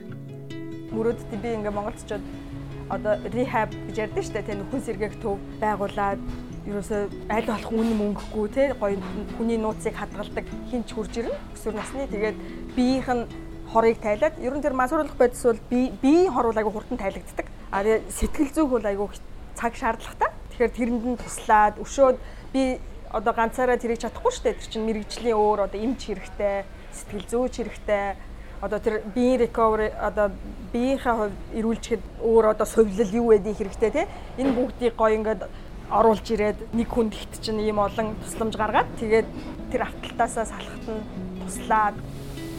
Мөрөөддөд 0.95 1.41
би 1.43 1.49
ингээ 1.60 1.75
Монголцчод 1.75 2.23
одоо 2.88 3.19
rehab 3.36 3.75
гэж 3.91 3.99
ярьдэн 3.99 4.23
штэ 4.23 4.47
тэ 4.47 4.56
нөхөн 4.56 4.80
сэргээх 4.80 5.19
төв 5.19 5.43
байгуулад 5.60 6.15
ерөөсөө 6.71 7.01
аль 7.36 7.49
болох 7.51 7.67
үн 7.75 7.91
мөнгөгүй 7.99 8.47
те 8.56 8.71
гоё 8.80 8.95
хүний 9.36 9.60
нууцыг 9.60 9.91
хадгалдаг 9.91 10.47
хинч 10.71 10.95
хурж 10.95 11.19
ирнэ 11.19 11.36
өсвөр 11.51 11.75
насны. 11.84 12.08
Тэгээд 12.08 12.38
биеийнх 12.80 13.12
нь 13.12 13.28
хорыг 13.75 13.99
тайлаад 13.99 14.39
ер 14.39 14.56
нь 14.56 14.63
тэр 14.63 14.71
мансууруулах 14.71 15.19
байдас 15.19 15.43
бол 15.43 15.60
би 15.67 15.91
биеийн 15.99 16.32
хор 16.32 16.47
бол 16.47 16.60
айгу 16.63 16.71
хурдан 16.71 16.95
тайлагддаг. 16.95 17.51
А 17.75 17.84
сэтгэл 17.84 18.56
зүйх 18.56 18.71
бол 18.71 18.88
айгу 18.88 19.12
цаг 19.60 19.75
шаардлагатай. 19.75 20.32
Тэгэхээр 20.56 20.75
тэрэнд 20.80 21.04
нь 21.12 21.19
туслаад 21.19 21.75
өшөөд 21.84 22.15
би 22.56 22.80
одоо 23.15 23.32
ганцаараа 23.32 23.80
тэрийг 23.80 24.04
чадахгүй 24.04 24.32
шүү 24.32 24.43
дээ 24.43 24.60
тэр 24.60 24.69
чинь 24.75 24.88
мэрэгжлийн 24.91 25.39
өөр 25.39 25.60
одоо 25.71 25.80
эмч 25.80 26.12
хэрэгтэй 26.12 26.67
сэтгэл 26.91 27.28
зүйч 27.32 27.54
хэрэгтэй. 27.63 28.19
Одоо 28.60 28.80
тэр 28.84 29.08
биеийн 29.15 29.39
recovery 29.47 29.88
одоо 29.95 30.36
биеийнхээ 30.75 31.15
хувьд 31.15 31.38
эрүүлжихэд 31.56 32.04
өөр 32.19 32.45
одоо 32.51 32.67
сувлал 32.67 33.15
юу 33.15 33.32
байдгийг 33.32 33.60
хэрэгтэй 33.60 33.91
те 33.95 34.08
энэ 34.36 34.51
бүгдийг 34.51 34.95
гоё 34.99 35.15
ингээд 35.15 35.47
оруулж 35.91 36.28
ирээд 36.28 36.60
нэг 36.75 36.89
хүнд 36.91 37.13
ихт 37.15 37.39
чинь 37.39 37.63
ийм 37.63 37.80
олон 37.80 38.15
тусламж 38.19 38.56
гаргаад 38.60 38.89
тэгээд 38.99 39.28
тэр 39.71 39.82
авталтаасаа 39.88 40.45
салахт 40.49 40.88
нь 40.91 41.04
туслаад 41.45 41.95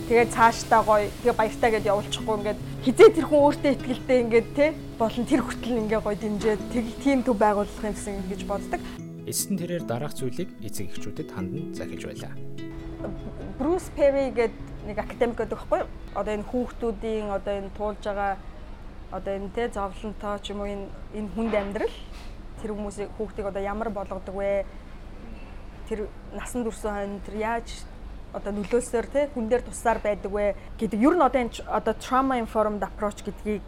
тэгээд 0.08 0.30
цаашдаа 0.36 0.80
гоё 0.84 1.10
тэгээ 1.20 1.36
баяртаа 1.36 1.70
гэдээ 1.74 1.92
явуулчихгүй 1.92 2.36
ингээд 2.38 2.58
хизээ 2.86 3.08
тэр 3.12 3.26
хүн 3.26 3.44
өөртөө 3.44 3.72
ихтгэлтэй 3.74 4.18
ингээд 4.24 4.48
те 4.54 4.66
болон 5.00 5.24
тэр 5.26 5.40
хүртэл 5.42 5.80
ингээ 5.84 6.00
гоё 6.00 6.16
дэмжээд 6.16 6.60
тэг 6.70 6.84
тийм 7.02 7.18
төв 7.26 7.36
байгуулах 7.40 7.82
юмсан 7.82 8.22
гэж 8.30 8.46
боддог. 8.46 8.80
Эцэст 9.26 9.58
тэрээр 9.58 9.82
дараах 9.82 10.14
зүйлийг 10.14 10.54
эцэг 10.62 10.94
эхчүүдэд 10.94 11.34
хандан 11.34 11.74
захиж 11.74 12.06
байлаа. 12.06 12.30
Брюс 13.58 13.90
Перри 13.98 14.30
гэдэг 14.30 14.86
нэг 14.86 14.98
академик 15.02 15.42
гэдэг 15.42 15.58
байхгүй 15.58 15.78
юу? 15.82 15.90
Одоо 16.14 16.32
энэ 16.38 16.46
хүүхдүүдийн 16.46 17.34
одоо 17.34 17.54
энэ 17.58 17.74
туулж 17.74 18.02
байгаа 18.06 18.38
одоо 19.10 19.32
энэ 19.34 19.50
те 19.50 19.66
зовлонтой 19.74 20.38
ч 20.38 20.54
юм 20.54 20.62
уу 20.62 20.70
энэ 20.70 20.86
энэ 21.18 21.30
хүнд 21.34 21.54
амьдрал 21.58 21.96
тэр 22.62 22.70
хүмүүсийг 22.70 23.10
хүүхдийг 23.18 23.50
одоо 23.50 23.62
ямар 23.66 23.90
болгодог 23.90 24.30
вэ? 24.30 24.62
Тэр 25.90 26.06
насан 26.30 26.62
турш 26.62 26.86
хойно 26.86 27.18
тэр 27.26 27.36
яаж 27.42 27.82
одоо 28.30 28.54
нөлөөсөөр 28.54 29.06
те 29.10 29.26
хүн 29.34 29.50
дээр 29.50 29.66
тусаар 29.66 29.98
байдаг 30.06 30.30
вэ 30.30 30.54
гэдэг. 30.78 31.02
Ер 31.02 31.18
нь 31.18 31.26
одоо 31.26 31.40
энэ 31.42 31.66
одоо 31.66 31.94
trauma 31.98 32.38
informed 32.38 32.86
approach 32.86 33.26
гэдгийг 33.26 33.66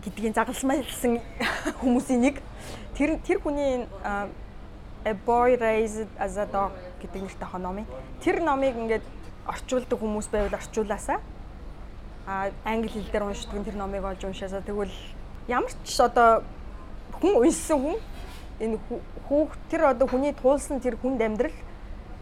гэдгийг 0.00 0.32
загалмайлсан 0.32 1.20
хүмүүсийн 1.84 2.20
нэг 2.32 2.40
тэр 2.96 3.20
тэр 3.20 3.44
хүний 3.44 3.84
a 5.06 5.14
boy 5.14 5.56
raised 5.56 6.10
as 6.18 6.36
a 6.36 6.46
dog 6.46 6.72
гэдэг 7.00 7.22
нэртэй 7.22 7.46
хономын. 7.46 7.86
Тэр 8.20 8.42
номыг 8.42 8.74
ингээд 8.74 9.06
орчуулдаг 9.46 9.98
хүмүүс 10.02 10.26
байвал 10.34 10.58
орчуулаасаа. 10.58 11.22
А 12.26 12.50
англи 12.66 12.90
хэл 12.90 13.06
дээр 13.06 13.30
уншдаг 13.30 13.62
тэр 13.62 13.78
номыг 13.78 14.02
олж 14.02 14.26
уншаасаа 14.26 14.66
тэгвэл 14.66 14.90
ямар 15.46 15.70
ч 15.86 15.94
одоо 16.02 16.42
хүн 17.22 17.38
уншсан 17.38 17.78
хүн 17.78 17.96
энэ 18.58 18.78
хүүх 19.30 19.54
тэр 19.70 19.94
одоо 19.94 20.10
хүний 20.10 20.34
туулсан 20.34 20.82
тэр 20.82 20.98
хүнд 20.98 21.22
амьдрал 21.22 21.54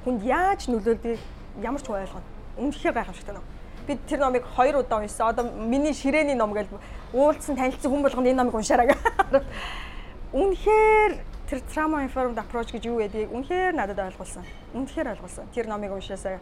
хүнд 0.05 0.21
яаж 0.21 0.69
нөлөөлдгийг 0.69 1.21
ямар 1.65 1.81
ч 1.81 1.89
ойлгоно. 1.89 2.29
Үнэхээр 2.61 2.95
гайхамшигтай 3.01 3.35
ном. 3.35 3.49
Би 3.89 3.97
тэр 3.97 4.21
номыг 4.21 4.45
хоёр 4.45 4.85
удаа 4.85 5.01
уншсан. 5.01 5.33
Одоо 5.33 5.49
миний 5.49 5.97
ширээний 5.97 6.37
ном 6.37 6.53
гэж 6.53 6.69
уулзсан 7.17 7.57
танилцсан 7.57 7.89
хүн 7.89 8.05
болгонд 8.05 8.29
энэ 8.29 8.45
номыг 8.45 8.55
уншаарай. 8.61 8.93
Үнэхээр 10.37 11.34
тэр 11.49 11.61
trauma 11.69 12.05
informed 12.05 12.39
approach 12.41 12.73
гэж 12.73 12.89
юу 12.89 12.99
гэдгийг 13.05 13.33
үнэхээр 13.33 13.77
надад 13.77 14.01
ойлгуулсан. 14.01 14.45
Үнэхээр 14.73 15.13
ойлгуулсан. 15.13 15.49
Тэр 15.53 15.69
номыг 15.69 15.93
уншаасаа 15.93 16.41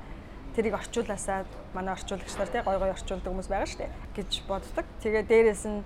тэрийг 0.54 0.78
орчуулаасаа 0.78 1.44
манай 1.74 1.94
орчуулагч 1.96 2.34
нар 2.38 2.48
тий 2.48 2.62
гой 2.62 2.78
гой 2.78 2.90
орчуулдаг 2.94 3.26
хүмүүс 3.26 3.48
байгаа 3.50 3.66
шүү 3.66 3.80
дээ 3.82 3.90
гэж 4.14 4.30
боддог. 4.46 4.86
Тэгээ 5.02 5.24
дээрэс 5.26 5.64
нь 5.66 5.82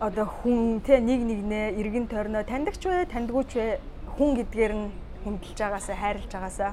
одоо 0.00 0.26
хүн 0.26 0.80
те 0.82 0.98
нэг 0.98 1.20
нэгнээ 1.22 1.78
эргэн 1.78 2.06
тойрноо 2.10 2.42
таньдагч 2.42 2.82
вэ 2.82 3.06
таньдгүйч 3.12 3.50
вэ 3.54 3.66
хүн 4.18 4.30
гэдгээр 4.42 4.72
нь 4.74 4.86
хүндэлж 5.24 5.58
байгаасаа 5.60 5.96
хайрлаж 5.96 6.32
байгаасаа 6.32 6.72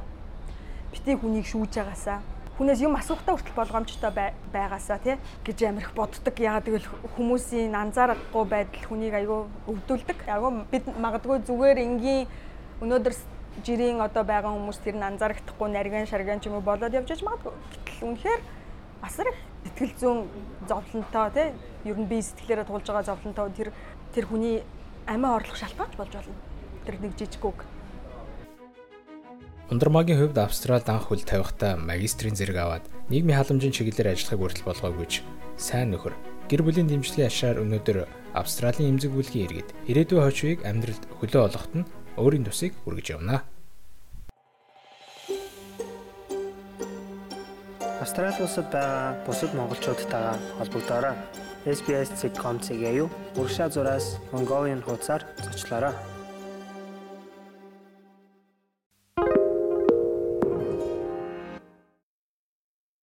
бити 0.91 1.11
хүнийг 1.19 1.45
шүүж 1.47 1.71
байгаасаа 1.75 2.19
хүнээс 2.57 2.81
юм 2.85 2.95
асуухтаа 2.95 3.33
хүртэл 3.33 3.57
болгоомжтой 3.57 4.11
байгаасаа 4.53 4.99
тий 5.01 5.17
гэж 5.45 5.57
амирх 5.65 5.93
боддог. 5.97 6.37
Ягаад 6.37 6.69
гэвэл 6.69 6.89
хүмүүсийн 7.17 7.73
анзаарахгүй 7.73 8.45
байдал 8.45 8.85
хүнийг 8.85 9.13
айгүй 9.17 9.39
өвдүүлдэг. 9.65 10.29
Айгүй 10.29 10.51
бид 10.69 10.85
магадгүй 10.93 11.41
зүгээр 11.49 11.77
энгийн 11.81 12.29
өнөөдөр 12.81 13.13
жирийн 13.65 14.01
одоо 14.01 14.23
байгаа 14.23 14.53
хүмүүс 14.53 14.77
тэр 14.85 14.97
нь 14.97 15.07
анзаарахдахгүй 15.09 15.69
нарийн 15.69 16.05
шарган 16.05 16.41
ч 16.41 16.49
юм 16.49 16.57
уу 16.57 16.65
болоод 16.65 16.93
явж 16.93 17.09
байж 17.09 17.21
магадгүй. 17.25 17.53
Гэтэл 17.73 18.05
үнэхээр 18.05 18.41
асар 19.01 19.27
их 19.33 19.39
сэтгэл 19.63 19.93
зүйн 19.97 20.19
зовлонтой 20.69 21.29
тий 21.33 21.47
ер 21.89 21.97
нь 21.97 22.09
би 22.09 22.21
сэтгэлээрээ 22.21 22.69
тулж 22.69 22.85
байгаа 22.85 23.09
зовлонтой 23.09 23.49
тэр 23.57 23.69
тэр 24.13 24.25
хүний 24.29 24.61
амиа 25.05 25.37
орлох 25.37 25.57
шалтгаанч 25.57 25.97
болж 25.97 26.13
болно. 26.13 26.37
Тэр 26.85 27.01
нэг 27.01 27.17
жижиг 27.17 27.45
үг. 27.45 27.65
Ундрмагийн 29.71 30.19
хувьд 30.19 30.37
Австралид 30.37 30.89
анх 30.91 31.07
хөл 31.07 31.23
тавихтаа 31.23 31.79
магистрийн 31.79 32.35
зэрэг 32.35 32.57
аваад 32.59 32.83
нийгмийн 33.07 33.39
халамжийн 33.39 33.71
чиглэлээр 33.71 34.11
ажиллахыг 34.11 34.39
хүртэл 34.43 34.67
болгоогүйч 34.67 35.23
сайн 35.55 35.95
нөхөр 35.95 36.11
гэр 36.51 36.61
бүлийн 36.67 36.91
дэмжлэгийн 36.91 37.31
ашаар 37.31 37.63
өнөөдөр 37.63 38.03
Австралийн 38.35 38.99
эмзэг 38.99 39.15
бүлгийн 39.15 39.47
иргэд 39.47 39.69
ирээдүйн 39.87 40.23
хожвыг 40.27 40.59
амьдралд 40.67 41.03
хөлөө 41.15 41.41
олоход 41.47 41.73
нь 41.79 41.87
өөрийн 42.19 42.43
тусыг 42.43 42.75
үргэж 42.83 43.07
явна. 43.15 43.47
Австрали 48.03 48.35
улсад 48.43 48.67
байгаа 48.67 49.15
бусад 49.23 49.55
монголчуудтайгаа 49.55 50.35
холбогдоорой. 50.59 51.15
SBS.com-ийг 51.63 52.83
аюу 52.83 53.07
уршаа 53.39 53.71
зураас 53.71 54.19
Mongolian 54.35 54.83
хуудасаар 54.83 55.23
зочлоорой. 55.39 55.95